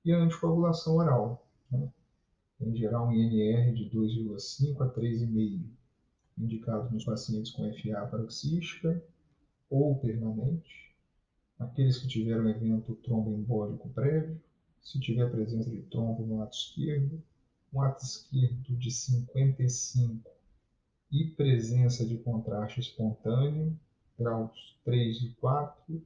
E 0.05 0.13
a 0.13 0.19
anticoagulação 0.19 0.97
oral, 0.97 1.45
né? 1.73 1.91
em 2.61 2.77
geral 2.77 3.09
um 3.09 3.13
INR 3.13 3.75
de 3.75 3.91
2,5 3.91 4.81
a 4.81 4.89
3,5, 4.95 5.61
indicado 6.39 6.89
nos 6.95 7.05
pacientes 7.05 7.51
com 7.51 7.69
FA 7.73 8.07
paroxística 8.07 9.03
ou 9.69 9.97
permanente, 9.97 10.95
aqueles 11.59 11.99
que 11.99 12.07
tiveram 12.07 12.49
evento 12.49 12.95
tromboembólico 12.97 13.89
prévio, 13.89 14.41
se 14.83 14.99
tiver 15.01 15.31
presença 15.31 15.71
de 15.71 15.83
trombo 15.83 16.27
no 16.27 16.43
ato 16.43 16.57
esquerdo, 16.57 17.23
um 17.73 17.83
ato 17.83 18.05
esquerdo 18.05 18.77
de 18.77 18.91
55 18.91 20.31
e 21.11 21.25
presença 21.25 22.05
de 22.05 22.19
contraste 22.19 22.81
espontâneo, 22.81 23.79
graus 24.19 24.77
3 24.85 25.23
e 25.23 25.29
4, 25.41 26.03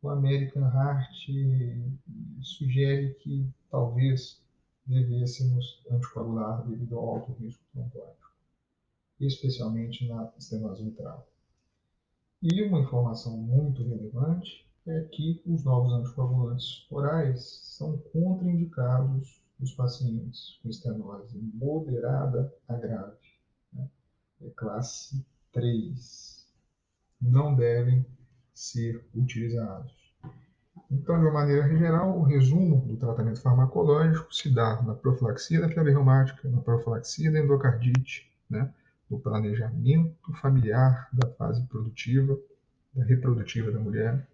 o 0.00 0.08
American 0.10 0.62
Heart 0.62 1.26
sugere 2.42 3.14
que 3.14 3.46
talvez 3.70 4.40
devêssemos 4.86 5.80
anticoagular 5.90 6.66
devido 6.66 6.98
ao 6.98 7.16
alto 7.16 7.32
risco 7.32 7.62
trombótico, 7.72 8.32
especialmente 9.20 10.06
na 10.06 10.32
estenose 10.38 10.82
mitral. 10.82 11.28
E 12.42 12.62
uma 12.62 12.80
informação 12.80 13.36
muito 13.36 13.82
relevante 13.82 14.67
é 14.88 15.02
que 15.12 15.42
os 15.46 15.64
novos 15.64 15.92
anticoagulantes 15.92 16.86
orais 16.90 17.60
são 17.76 17.98
contraindicados 18.12 19.42
nos 19.58 19.72
pacientes 19.74 20.58
com 20.62 20.68
estenose 20.68 21.38
moderada 21.54 22.52
a 22.68 22.74
grave 22.74 23.28
é 24.40 24.50
classe 24.50 25.24
3. 25.52 26.46
Não 27.20 27.54
devem 27.54 28.06
ser 28.54 29.04
utilizados. 29.14 29.92
Então, 30.90 31.18
de 31.18 31.24
uma 31.24 31.32
maneira 31.32 31.68
geral, 31.76 32.18
o 32.18 32.22
resumo 32.22 32.86
do 32.86 32.96
tratamento 32.96 33.42
farmacológico 33.42 34.32
se 34.32 34.52
dá 34.54 34.80
na 34.82 34.94
profilaxia 34.94 35.60
da 35.60 35.68
febre 35.68 35.92
reumática, 35.92 36.48
na 36.48 36.60
profilaxia 36.60 37.30
da 37.30 37.40
endocardite, 37.40 38.30
né, 38.48 38.72
no 39.10 39.18
planejamento 39.18 40.32
familiar 40.40 41.08
da 41.12 41.28
fase 41.32 41.62
produtiva, 41.66 42.38
da 42.94 43.04
reprodutiva 43.04 43.70
da 43.70 43.78
mulher, 43.78 44.26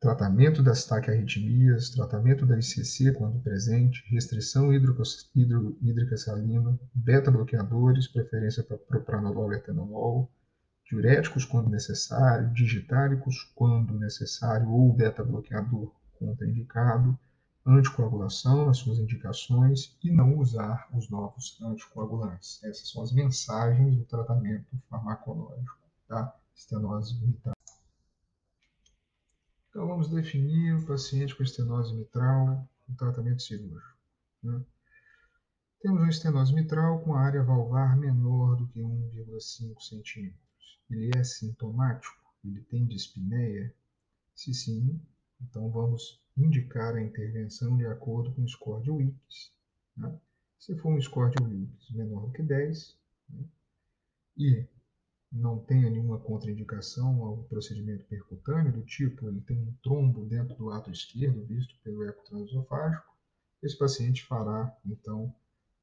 tratamento 0.00 0.62
das 0.62 0.84
taquiarritmias, 0.84 1.90
tratamento 1.90 2.46
da 2.46 2.56
ICC 2.56 3.12
quando 3.14 3.40
presente, 3.40 4.04
restrição 4.06 4.72
hídrica, 4.72 5.02
hídrica 5.34 6.16
salina, 6.16 6.78
beta-bloqueadores, 6.94 8.06
preferência 8.06 8.62
para 8.62 8.78
propranolol 8.78 9.52
e 9.52 9.56
atenolol, 9.56 10.30
diuréticos 10.88 11.44
quando 11.44 11.68
necessário, 11.68 12.52
digitálicos 12.52 13.52
quando 13.54 13.98
necessário 13.98 14.70
ou 14.70 14.92
beta-bloqueador 14.92 15.92
contraindicado, 16.18 17.18
anticoagulação 17.66 18.66
nas 18.66 18.78
suas 18.78 18.98
indicações 18.98 19.96
e 20.02 20.10
não 20.10 20.38
usar 20.38 20.88
os 20.94 21.10
novos 21.10 21.60
anticoagulantes. 21.60 22.62
Essas 22.64 22.90
são 22.90 23.02
as 23.02 23.12
mensagens 23.12 23.96
do 23.96 24.04
tratamento 24.04 24.80
farmacológico 24.88 25.76
da 26.08 26.34
estenose 26.54 27.20
mitral. 27.20 27.57
Então 29.78 29.86
vamos 29.86 30.08
definir 30.08 30.74
o 30.74 30.84
paciente 30.84 31.36
com 31.36 31.44
estenose 31.44 31.94
mitral 31.94 32.68
no 32.88 32.96
tratamento 32.96 33.40
cirúrgico. 33.40 33.96
Né? 34.42 34.60
Temos 35.80 36.00
uma 36.00 36.10
estenose 36.10 36.52
mitral 36.52 36.98
com 36.98 37.14
área 37.14 37.44
valvar 37.44 37.96
menor 37.96 38.56
do 38.56 38.66
que 38.66 38.80
1,5 38.80 39.80
centímetros. 39.80 40.80
Ele 40.90 41.12
é 41.16 41.22
sintomático? 41.22 42.12
Ele 42.44 42.60
tem 42.62 42.86
dispneia? 42.86 43.72
Se 44.34 44.52
sim, 44.52 45.00
então 45.40 45.70
vamos 45.70 46.20
indicar 46.36 46.96
a 46.96 47.00
intervenção 47.00 47.76
de 47.76 47.86
acordo 47.86 48.32
com 48.32 48.42
o 48.42 48.48
score 48.48 48.82
de 48.82 48.90
Wilks. 48.90 49.52
Né? 49.96 50.12
Se 50.58 50.76
for 50.76 50.92
um 50.92 51.00
score 51.00 51.32
de 51.36 51.40
Wilks 51.40 51.90
menor 51.90 52.26
do 52.26 52.32
que 52.32 52.42
10, 52.42 52.96
né? 53.28 53.44
e 54.38 54.66
não 55.30 55.58
tenha 55.58 55.90
nenhuma 55.90 56.18
contraindicação 56.18 57.22
ao 57.22 57.44
procedimento 57.44 58.04
percutâneo, 58.06 58.72
do 58.72 58.82
tipo 58.82 59.28
ele 59.28 59.40
tem 59.42 59.58
um 59.58 59.72
trombo 59.82 60.24
dentro 60.24 60.56
do 60.56 60.70
ato 60.70 60.90
esquerdo, 60.90 61.44
visto 61.44 61.78
pelo 61.82 62.04
eco 62.04 62.24
transesofágico, 62.24 63.14
esse 63.62 63.76
paciente 63.76 64.24
fará, 64.24 64.74
então, 64.86 65.34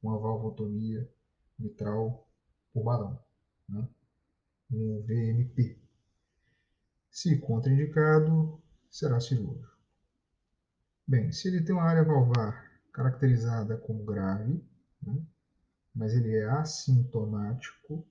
uma 0.02 0.18
valvotomia 0.18 1.08
mitral 1.60 2.28
por 2.74 2.84
balão, 2.84 3.20
né? 3.68 3.88
um 4.72 5.02
VMP. 5.02 5.78
Se 7.12 7.38
contraindicado, 7.40 8.62
será 8.90 9.20
cirúrgico. 9.20 9.76
Bem, 11.08 11.32
se 11.32 11.48
ele 11.48 11.64
tem 11.64 11.76
uma 11.76 11.84
área 11.84 12.04
valvar 12.04 12.72
caracterizada 12.92 13.78
como 13.78 14.04
grave, 14.04 14.64
né? 15.04 15.22
mas 15.94 16.14
ele 16.14 16.36
é 16.36 16.46
assintomático, 16.46 18.06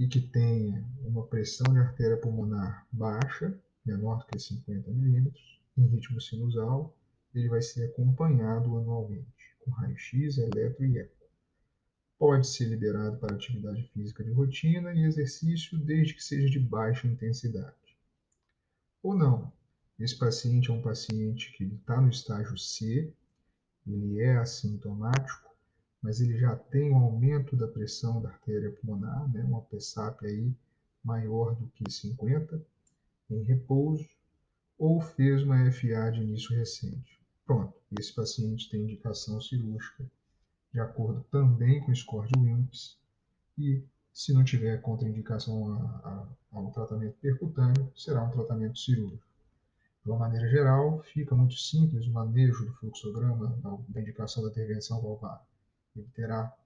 e 0.00 0.08
que 0.08 0.18
tenha 0.18 0.82
uma 1.02 1.26
pressão 1.26 1.70
de 1.74 1.78
artéria 1.78 2.16
pulmonar 2.16 2.86
baixa, 2.90 3.54
menor 3.84 4.20
do 4.20 4.26
que 4.28 4.38
50 4.38 4.90
milímetros, 4.90 5.60
em 5.76 5.86
ritmo 5.88 6.18
sinusal, 6.18 6.96
ele 7.34 7.50
vai 7.50 7.60
ser 7.60 7.84
acompanhado 7.84 8.78
anualmente 8.78 9.54
com 9.58 9.70
raio-x, 9.70 10.38
eletro 10.38 10.86
e 10.86 10.98
eco. 10.98 11.28
Pode 12.18 12.48
ser 12.48 12.64
liberado 12.64 13.18
para 13.18 13.34
atividade 13.34 13.82
física 13.92 14.24
de 14.24 14.30
rotina 14.30 14.90
e 14.94 15.04
exercício 15.04 15.78
desde 15.78 16.14
que 16.14 16.24
seja 16.24 16.48
de 16.48 16.58
baixa 16.58 17.06
intensidade. 17.06 17.76
Ou 19.02 19.14
não, 19.14 19.52
esse 19.98 20.18
paciente 20.18 20.70
é 20.70 20.72
um 20.72 20.80
paciente 20.80 21.52
que 21.52 21.64
está 21.64 22.00
no 22.00 22.08
estágio 22.08 22.56
C, 22.56 23.12
ele 23.86 24.18
é 24.18 24.38
assintomático, 24.38 25.49
mas 26.02 26.20
ele 26.20 26.38
já 26.38 26.56
tem 26.56 26.90
um 26.90 26.98
aumento 26.98 27.56
da 27.56 27.68
pressão 27.68 28.22
da 28.22 28.30
artéria 28.30 28.70
pulmonar, 28.72 29.30
né, 29.32 29.42
uma 29.44 29.60
PSAP 29.62 30.24
aí 30.24 30.52
maior 31.04 31.54
do 31.54 31.66
que 31.68 31.90
50, 31.90 32.60
em 33.30 33.42
repouso, 33.42 34.08
ou 34.78 35.00
fez 35.00 35.42
uma 35.42 35.70
FA 35.70 36.10
de 36.10 36.22
início 36.22 36.56
recente. 36.56 37.20
Pronto, 37.44 37.74
esse 37.98 38.14
paciente 38.14 38.70
tem 38.70 38.82
indicação 38.82 39.40
cirúrgica, 39.40 40.04
de 40.72 40.80
acordo 40.80 41.22
também 41.30 41.80
com 41.80 41.90
o 41.90 41.96
score 41.96 42.28
de 42.28 42.38
Wilks, 42.38 42.96
e 43.58 43.82
se 44.12 44.32
não 44.32 44.42
tiver 44.42 44.80
contraindicação 44.80 46.28
ao 46.50 46.70
tratamento 46.70 47.16
percutâneo, 47.20 47.92
será 47.94 48.22
um 48.22 48.30
tratamento 48.30 48.78
cirúrgico. 48.78 49.28
De 50.02 50.10
uma 50.10 50.20
maneira 50.20 50.48
geral, 50.48 51.02
fica 51.02 51.34
muito 51.34 51.54
simples 51.54 52.06
o 52.06 52.10
manejo 52.10 52.64
do 52.64 52.72
fluxograma 52.74 53.54
da 53.88 54.00
indicação 54.00 54.42
da 54.42 54.48
intervenção 54.48 55.00
valvar 55.02 55.44
ele 55.96 56.08
terá 56.14 56.56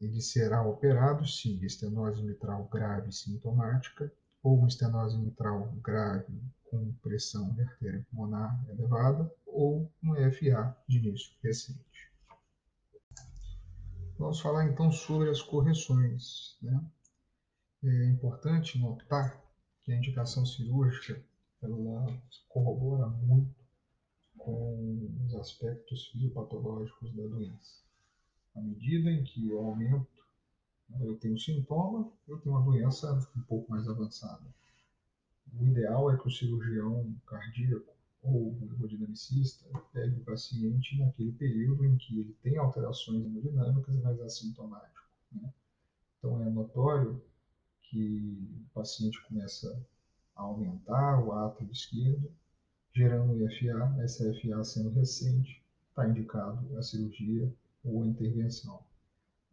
ele 0.00 0.20
será 0.20 0.66
operado 0.66 1.24
se 1.28 1.64
estenose 1.64 2.22
mitral 2.22 2.64
grave 2.64 3.12
sintomática 3.12 4.12
ou 4.42 4.58
uma 4.58 4.66
estenose 4.66 5.16
mitral 5.16 5.70
grave 5.80 6.42
com 6.68 6.92
pressão 6.94 7.54
de 7.54 7.62
artéria 7.62 8.04
pulmonar 8.10 8.68
elevada 8.68 9.32
ou 9.46 9.88
uma 10.02 10.16
FA 10.32 10.76
de 10.88 10.98
início 10.98 11.32
recente. 11.40 12.10
Vamos 14.18 14.40
falar 14.40 14.66
então 14.66 14.90
sobre 14.90 15.30
as 15.30 15.40
correções. 15.40 16.58
Né? 16.60 16.84
É 17.84 18.04
importante 18.06 18.78
notar 18.80 19.40
que 19.82 19.92
a 19.92 19.96
indicação 19.96 20.44
cirúrgica 20.44 21.22
ela 21.62 22.20
corrobora 22.48 23.06
muito 23.06 23.54
com 24.36 25.08
os 25.26 25.34
aspectos 25.36 26.08
fisiopatológicos 26.08 27.14
da 27.14 27.22
doença 27.22 27.82
à 28.54 28.60
medida 28.60 29.10
em 29.10 29.24
que 29.24 29.48
eu 29.48 29.58
aumento, 29.58 30.06
eu 31.00 31.16
tenho 31.16 31.38
sintoma, 31.38 32.10
eu 32.28 32.38
tenho 32.38 32.54
uma 32.54 32.64
doença 32.64 33.12
um 33.36 33.42
pouco 33.42 33.70
mais 33.70 33.88
avançada. 33.88 34.44
O 35.58 35.64
ideal 35.64 36.10
é 36.10 36.16
que 36.16 36.28
o 36.28 36.30
cirurgião 36.30 37.14
cardíaco 37.26 37.92
ou 38.22 38.52
o 38.52 38.68
hemodinamicista 38.74 39.66
pegue 39.92 40.20
o 40.20 40.24
paciente 40.24 40.98
naquele 40.98 41.32
período 41.32 41.84
em 41.84 41.96
que 41.96 42.20
ele 42.20 42.36
tem 42.42 42.56
alterações 42.56 43.24
hemodinâmicas, 43.24 43.94
mas 44.02 44.18
é 44.20 44.24
assintomático. 44.24 45.02
Né? 45.32 45.52
Então 46.18 46.40
é 46.40 46.48
notório 46.48 47.20
que 47.82 48.64
o 48.64 48.74
paciente 48.74 49.20
começa 49.26 49.84
a 50.36 50.42
aumentar 50.42 51.22
o 51.22 51.32
ato 51.32 51.64
esquerdo, 51.64 52.30
gerando 52.94 53.36
IFA, 53.44 54.02
essa 54.02 54.32
FA 54.34 54.64
sendo 54.64 54.90
recente, 54.90 55.62
está 55.88 56.08
indicado 56.08 56.78
a 56.78 56.82
cirurgia 56.82 57.52
ou 57.84 58.04
intervenção. 58.04 58.80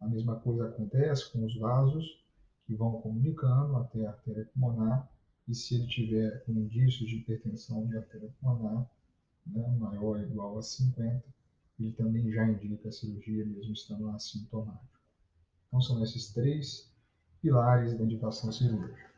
A 0.00 0.06
mesma 0.06 0.36
coisa 0.36 0.68
acontece 0.68 1.30
com 1.32 1.44
os 1.44 1.56
vasos, 1.56 2.24
que 2.66 2.74
vão 2.74 3.00
comunicando 3.00 3.76
até 3.76 4.06
a 4.06 4.10
artéria 4.10 4.48
pulmonar, 4.54 5.10
e 5.48 5.54
se 5.54 5.74
ele 5.74 5.86
tiver 5.86 6.44
indícios 6.48 7.08
de 7.08 7.16
hipertensão 7.16 7.86
de 7.86 7.96
artéria 7.96 8.32
pulmonar, 8.40 8.88
né, 9.46 9.66
maior 9.78 10.16
ou 10.16 10.20
igual 10.20 10.58
a 10.58 10.62
50, 10.62 11.22
ele 11.78 11.92
também 11.92 12.30
já 12.30 12.46
indica 12.46 12.88
a 12.88 12.92
cirurgia, 12.92 13.44
mesmo 13.44 13.72
estando 13.72 14.08
assintomático. 14.10 15.00
Então, 15.68 15.80
são 15.80 16.02
esses 16.02 16.32
três 16.32 16.90
pilares 17.40 17.96
da 17.96 18.04
indicação 18.04 18.52
cirúrgica. 18.52 19.10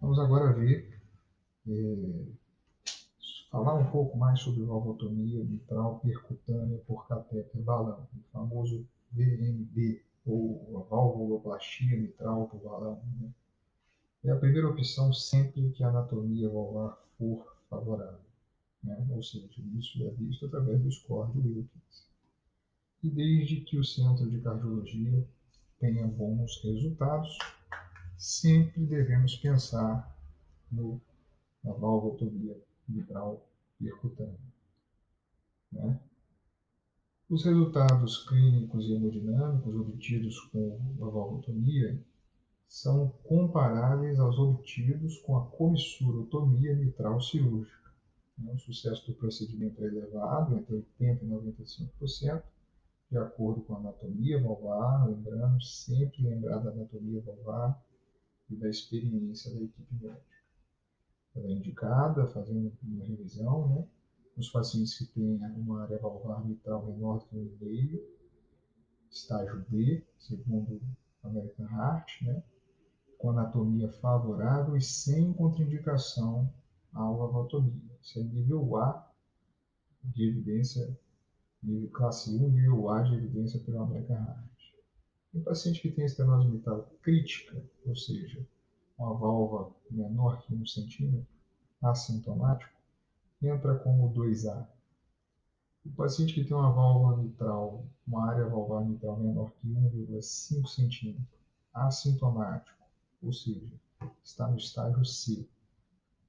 Vamos 0.00 0.18
agora 0.18 0.52
ver, 0.52 1.00
é, 1.68 2.24
falar 3.50 3.74
um 3.74 3.90
pouco 3.90 4.16
mais 4.16 4.40
sobre 4.40 4.62
valvotomia 4.62 5.44
mitral 5.44 5.98
percutânea 5.98 6.78
por 6.86 7.06
catéter 7.08 7.60
balão, 7.62 8.06
o 8.14 8.22
famoso 8.32 8.86
VMB, 9.12 10.00
ou 10.24 10.78
a 10.78 10.88
valvuloplastia 10.88 11.98
mitral 11.98 12.46
por 12.48 12.60
balão. 12.60 13.02
Né? 13.20 13.30
É 14.24 14.30
a 14.30 14.36
primeira 14.36 14.68
opção 14.68 15.12
sempre 15.12 15.70
que 15.70 15.82
a 15.82 15.88
anatomia 15.88 16.48
valvar 16.48 16.96
for 17.18 17.56
favorável. 17.68 18.20
Né? 18.84 19.06
Ou 19.10 19.22
seja, 19.22 19.48
isso 19.76 20.06
é 20.06 20.10
visto 20.10 20.46
através 20.46 20.80
do 20.80 20.92
score 20.92 21.32
de 21.32 21.38
Wilkins. 21.38 22.06
E 23.02 23.10
desde 23.10 23.62
que 23.62 23.78
o 23.78 23.84
centro 23.84 24.30
de 24.30 24.38
cardiologia 24.40 25.26
tenha 25.80 26.06
bons 26.06 26.62
resultados, 26.62 27.36
sempre 28.16 28.84
devemos 28.84 29.34
pensar 29.36 30.14
no, 30.70 31.00
na 31.64 31.72
valvotomia 31.72 32.56
mitral 32.90 33.46
percutânea. 33.78 34.38
Né? 35.72 36.00
Os 37.28 37.44
resultados 37.44 38.26
clínicos 38.26 38.86
e 38.86 38.94
hemodinâmicos 38.94 39.74
obtidos 39.76 40.40
com 40.52 40.80
a 41.00 41.04
valvotomia 41.08 42.02
são 42.66 43.08
comparáveis 43.24 44.18
aos 44.18 44.38
obtidos 44.38 45.18
com 45.18 45.36
a 45.36 45.46
comissurotomia 45.46 46.74
mitral 46.74 47.20
cirúrgica. 47.20 47.90
O 48.54 48.58
sucesso 48.58 49.06
do 49.06 49.14
procedimento 49.14 49.82
é 49.84 49.88
elevado, 49.88 50.56
entre 50.56 50.76
80% 50.98 51.22
e 51.22 51.26
95%, 51.26 52.42
de 53.10 53.18
acordo 53.18 53.60
com 53.62 53.74
a 53.74 53.78
anatomia 53.78 54.40
valvar, 54.40 55.08
lembrando, 55.08 55.62
sempre 55.62 56.22
lembrar 56.22 56.58
da 56.58 56.70
anatomia 56.70 57.20
valvar 57.20 57.84
e 58.48 58.56
da 58.56 58.68
experiência 58.68 59.52
da 59.52 59.60
equipe 59.60 59.94
médica. 60.00 60.39
Ela 61.34 61.46
é 61.46 61.52
indicada, 61.52 62.26
fazendo 62.28 62.72
uma 62.82 63.04
revisão, 63.04 63.68
né? 63.68 63.86
Nos 64.36 64.50
pacientes 64.50 64.96
que 64.96 65.06
têm 65.06 65.36
uma 65.56 65.82
área 65.82 65.98
valvar 65.98 66.44
mitral 66.44 66.86
menor 66.86 67.18
do 67.18 67.24
que 67.26 67.36
1,5, 67.36 68.00
estágio 69.10 69.64
D, 69.68 70.04
segundo 70.18 70.80
American 71.22 71.66
Heart, 71.66 72.22
né? 72.22 72.42
com 73.18 73.30
anatomia 73.30 73.88
favorável 73.88 74.76
e 74.76 74.80
sem 74.80 75.32
contraindicação 75.34 76.50
à 76.92 77.00
valvotomia. 77.00 77.98
Isso 78.00 78.18
é 78.18 78.22
nível 78.22 78.76
A 78.76 79.12
de 80.02 80.26
evidência, 80.26 80.98
nível 81.62 81.90
classe 81.90 82.34
1, 82.34 82.48
nível 82.48 82.88
A 82.88 83.02
de 83.02 83.14
evidência 83.14 83.60
pelo 83.60 83.82
American 83.82 84.16
Heart. 84.16 84.50
Um 85.34 85.42
paciente 85.42 85.82
que 85.82 85.92
tem 85.92 86.06
estenose 86.06 86.48
mitral 86.48 86.90
crítica, 87.02 87.62
ou 87.84 87.94
seja, 87.94 88.44
uma 89.00 89.14
válvula 89.14 89.70
menor 89.90 90.42
que 90.42 90.54
1 90.54 90.66
centímetro, 90.66 91.26
assintomático, 91.82 92.70
entra 93.42 93.78
como 93.78 94.12
2A. 94.12 94.66
O 95.86 95.90
paciente 95.92 96.34
que 96.34 96.44
tem 96.44 96.54
uma 96.54 96.70
válvula 96.70 97.16
mitral, 97.16 97.82
uma 98.06 98.30
área 98.30 98.46
valvar 98.46 98.84
mitral 98.84 99.16
menor 99.16 99.50
que 99.52 99.66
1,5 99.66 100.66
centímetro, 100.66 101.38
assintomático, 101.72 102.76
ou 103.22 103.32
seja, 103.32 103.66
está 104.22 104.46
no 104.46 104.58
estágio 104.58 105.04
C. 105.06 105.48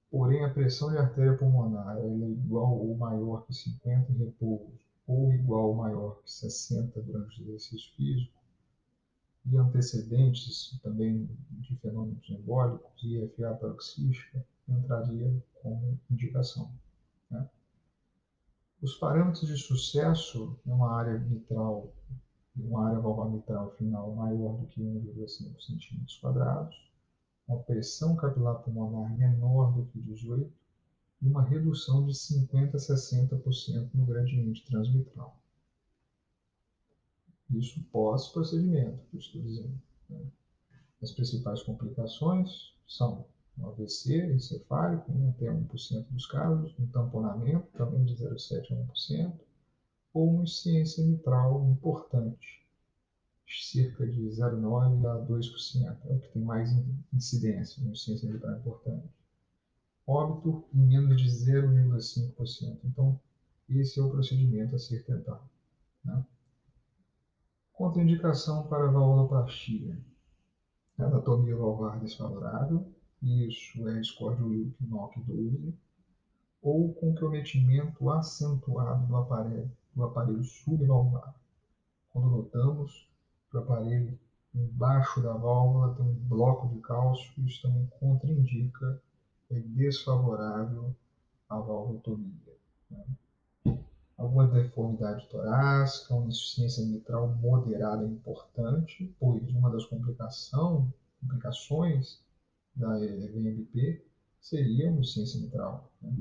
Porém, 0.09 0.43
a 0.45 0.49
pressão 0.49 0.91
de 0.91 0.97
artéria 0.97 1.37
pulmonar 1.37 1.97
é 1.97 2.07
igual 2.07 2.77
ou 2.77 2.95
maior 2.95 3.45
que 3.45 3.53
50 3.53 4.11
em 4.13 4.17
repouso, 4.17 4.71
ou 5.05 5.33
igual 5.33 5.69
ou 5.69 5.75
maior 5.75 6.21
que 6.21 6.31
60 6.31 7.01
durante 7.01 7.41
o 7.41 7.43
exercício 7.43 7.93
físico, 7.95 8.40
e 9.45 9.57
antecedentes 9.57 10.79
também 10.83 11.29
de 11.51 11.75
fenômenos 11.77 12.29
embólicos 12.29 13.03
e 13.03 13.27
FA 13.35 13.53
paroxística, 13.55 14.45
entraria 14.67 15.43
como 15.61 15.99
indicação. 16.09 16.71
Né? 17.29 17.47
Os 18.81 18.95
parâmetros 18.95 19.47
de 19.47 19.57
sucesso 19.57 20.57
numa 20.65 20.95
área 20.95 21.19
mitral, 21.19 21.93
uma 22.55 22.87
área 22.87 22.99
valvar 22.99 23.29
mitral 23.29 23.71
final 23.77 24.13
maior 24.13 24.57
do 24.57 24.67
que 24.67 24.81
1,5 24.81 25.55
cm 25.59 26.05
uma 27.47 27.59
pressão 27.63 28.15
capilar 28.15 28.61
pulmonar 28.63 29.11
menor 29.17 29.73
do 29.73 29.85
que 29.87 29.99
18 29.99 30.51
e 31.21 31.27
uma 31.27 31.43
redução 31.43 32.05
de 32.05 32.17
50 32.17 32.77
a 32.77 32.79
60% 32.79 33.89
no 33.93 34.05
gradiente 34.05 34.65
transmitral. 34.65 35.40
Isso 37.51 37.81
pós-procedimento, 37.91 38.99
que 39.09 39.17
eu 39.17 39.19
estou 39.19 39.41
dizendo. 39.41 39.81
Né? 40.09 40.21
As 41.01 41.11
principais 41.11 41.61
complicações 41.63 42.73
são 42.87 43.25
um 43.57 43.67
AVC 43.67 44.33
encefálico, 44.33 45.11
em 45.11 45.29
até 45.29 45.45
1% 45.51 46.05
dos 46.09 46.25
casos, 46.25 46.73
um 46.79 46.87
tamponamento, 46.87 47.67
também 47.77 48.05
de 48.05 48.15
0,7 48.15 48.71
a 48.71 48.75
1%, 48.75 49.33
ou 50.13 50.29
uma 50.29 50.43
insuficiência 50.43 51.05
mitral 51.05 51.69
importante, 51.69 52.61
cerca 53.47 54.07
de 54.07 54.21
0,9 54.21 55.05
a 55.05 55.25
2%, 55.25 55.97
é 56.05 56.13
o 56.13 56.19
que 56.19 56.29
tem 56.29 56.41
mais 56.41 56.71
incidência, 57.13 57.81
uma 57.81 57.91
insuficiência 57.91 58.29
mitral 58.29 58.57
importante. 58.57 59.09
Óbito 60.07 60.65
em 60.73 60.79
menos 60.79 61.21
de 61.21 61.27
0,5%. 61.27 62.79
Então, 62.83 63.19
esse 63.69 63.99
é 63.99 64.03
o 64.03 64.09
procedimento 64.09 64.75
a 64.75 64.79
ser 64.79 65.03
tentado. 65.05 65.43
Né? 66.03 66.25
Contraindicação 67.81 68.67
para 68.67 68.91
valvuloplastia. 68.91 69.97
Anatomia 70.99 71.57
valvar 71.57 71.99
desfavorável, 71.99 72.87
isso 73.23 73.87
é 73.89 73.99
de 73.99 74.43
Wilk 74.43 74.85
NOC 74.85 75.19
12, 75.21 75.73
ou 76.61 76.93
comprometimento 76.93 78.07
acentuado 78.11 79.07
do 79.07 79.15
aparelho, 79.15 79.71
do 79.95 80.03
aparelho 80.03 80.43
subvalvar. 80.43 81.33
Quando 82.11 82.29
notamos 82.29 83.09
que 83.49 83.57
o 83.57 83.61
aparelho 83.61 84.19
embaixo 84.53 85.19
da 85.19 85.33
válvula 85.33 85.95
tem 85.95 86.05
um 86.05 86.13
bloco 86.13 86.67
de 86.67 86.79
cálcio, 86.81 87.33
isso 87.43 87.63
também 87.63 87.87
contraindica, 87.99 89.01
é 89.49 89.59
desfavorável 89.59 90.95
à 91.49 91.57
valvulotomia. 91.57 92.55
Né? 92.91 93.03
Alguma 94.21 94.47
deformidade 94.47 95.27
torácica, 95.27 96.13
uma 96.13 96.27
insuficiência 96.27 96.85
mitral 96.85 97.35
moderada 97.37 98.03
é 98.03 98.07
importante, 98.07 99.13
pois 99.19 99.43
uma 99.49 99.71
das 99.71 99.85
complicação, 99.85 100.93
complicações 101.19 102.19
da 102.75 102.99
VMP 102.99 104.05
seria 104.39 104.89
uma 104.89 104.99
insuficiência 104.99 105.41
mitral. 105.41 105.91
Né? 106.01 106.13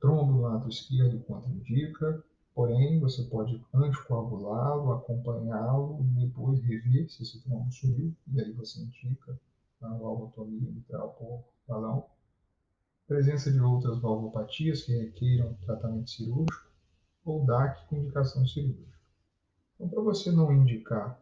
Trombo 0.00 0.32
no 0.32 0.40
lado 0.42 0.68
esquerdo 0.68 1.20
contraindica, 1.20 2.22
porém 2.54 2.98
você 2.98 3.22
pode 3.24 3.64
anticoagulá-lo, 3.72 4.92
acompanhá-lo 4.92 6.00
e 6.00 6.26
depois 6.26 6.60
rever 6.60 7.08
se 7.08 7.22
esse 7.22 7.40
trombo 7.42 7.70
subiu, 7.72 8.14
e 8.32 8.40
aí 8.40 8.52
você 8.52 8.80
indica 8.80 9.38
a 9.80 9.88
valvotomia 9.88 10.70
mitral 10.70 11.10
por 11.10 11.44
balão. 11.66 12.04
Presença 13.06 13.50
de 13.50 13.60
outras 13.60 13.98
valvopatias 14.00 14.82
que 14.82 14.92
requeiram 14.92 15.54
tratamento 15.64 16.10
cirúrgico, 16.10 16.67
ou 17.30 17.44
DAC 17.44 17.86
com 17.88 17.96
indicação 17.96 18.46
cirúrgica. 18.46 18.98
Então, 19.74 19.88
para 19.88 20.02
você 20.02 20.30
não 20.32 20.52
indicar 20.52 21.20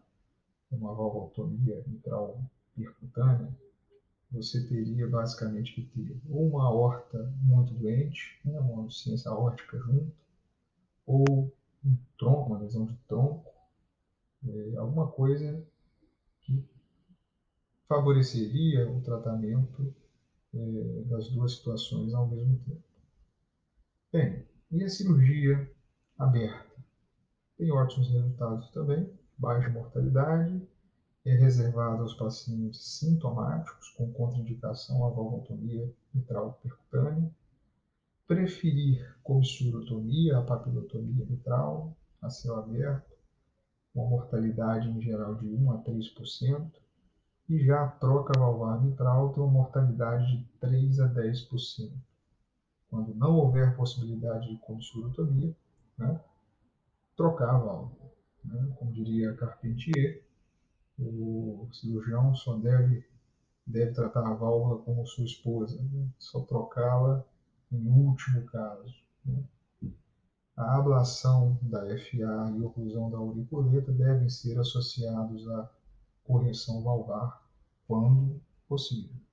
uma 0.71 0.95
valvotomia 0.95 1.83
mitral 1.87 2.41
percutânea, 2.75 3.55
você 4.31 4.67
teria 4.67 5.09
basicamente 5.09 5.73
que 5.73 5.83
ter 5.83 6.21
ou 6.29 6.49
uma 6.49 6.65
aorta 6.65 7.33
muito 7.43 7.73
doente, 7.75 8.41
né, 8.45 8.59
uma 8.59 8.85
insuficiência 8.85 9.31
aórtica 9.31 9.79
junto, 9.79 10.13
ou 11.07 11.53
um 11.85 11.97
tronco, 12.19 12.51
uma 12.51 12.59
lesão 12.59 12.87
de 12.87 12.97
tronco, 13.09 13.53
é, 14.47 14.77
alguma 14.77 15.09
coisa 15.09 15.65
que 16.43 16.65
favoreceria 17.89 18.91
o 18.91 19.01
tratamento 19.01 19.95
é, 20.55 21.03
das 21.07 21.29
duas 21.29 21.53
situações 21.53 22.13
ao 22.13 22.27
mesmo 22.27 22.59
tempo. 22.67 22.83
Bem, 24.13 24.45
e 24.73 24.83
a 24.83 24.89
cirurgia 24.89 25.71
aberta. 26.19 26.77
Tem 27.59 27.71
ótimos 27.73 28.11
resultados 28.11 28.71
também, 28.71 29.11
baixa 29.39 29.69
mortalidade, 29.69 30.67
é 31.25 31.35
reservado 31.35 32.03
aos 32.03 32.15
pacientes 32.15 32.99
sintomáticos 32.99 33.91
com 33.91 34.13
contraindicação 34.13 35.05
à 35.05 35.11
valvotomia 35.11 35.93
mitral 36.15 36.59
percutânea, 36.63 37.31
preferir 38.27 39.17
comissurotomia, 39.23 40.39
a 40.39 40.43
papilotomia 40.43 41.27
mitral, 41.27 41.97
a 42.23 42.31
céu 42.31 42.57
aberto, 42.57 43.11
uma 43.95 44.09
mortalidade 44.09 44.89
em 44.89 45.01
geral 45.01 45.35
de 45.37 45.47
1 45.47 45.73
a 45.73 45.79
3%, 45.83 46.71
e 47.49 47.65
já 47.65 47.85
a 47.85 47.89
troca 47.89 48.39
valvar 48.39 48.83
mitral 48.83 49.33
tem 49.33 49.43
uma 49.43 49.53
mortalidade 49.53 50.37
de 50.37 50.45
3 50.61 51.01
a 51.01 51.09
10%. 51.09 51.93
Quando 52.89 53.15
não 53.15 53.37
houver 53.37 53.77
possibilidade 53.77 54.49
de 54.49 54.59
consurotomia, 54.59 55.55
né, 55.99 56.21
trocar 57.17 57.51
a 57.51 57.59
válvula. 57.59 58.13
Né? 58.45 58.75
Como 58.79 58.93
diria 58.93 59.35
Carpentier, 59.35 60.25
o 60.99 61.69
cirurgião 61.73 62.35
só 62.35 62.57
deve, 62.57 63.05
deve 63.67 63.93
tratar 63.93 64.27
a 64.27 64.35
válvula 64.35 64.83
como 64.83 65.07
sua 65.07 65.25
esposa, 65.25 65.81
né? 65.83 66.09
só 66.19 66.41
trocá-la 66.41 67.25
em 67.73 67.87
último 67.89 68.45
caso. 68.47 68.95
Né? 69.25 69.43
A 70.57 70.79
ablação 70.79 71.59
da 71.61 71.81
FA 71.81 72.55
e 72.57 72.63
oclusão 72.63 73.11
da 73.11 73.19
auriculeta 73.19 73.93
devem 73.93 74.29
ser 74.31 74.59
associados 74.59 75.47
à 75.51 75.71
correção 76.25 76.83
valvar 76.83 77.47
quando 77.87 78.41
possível. 78.67 79.26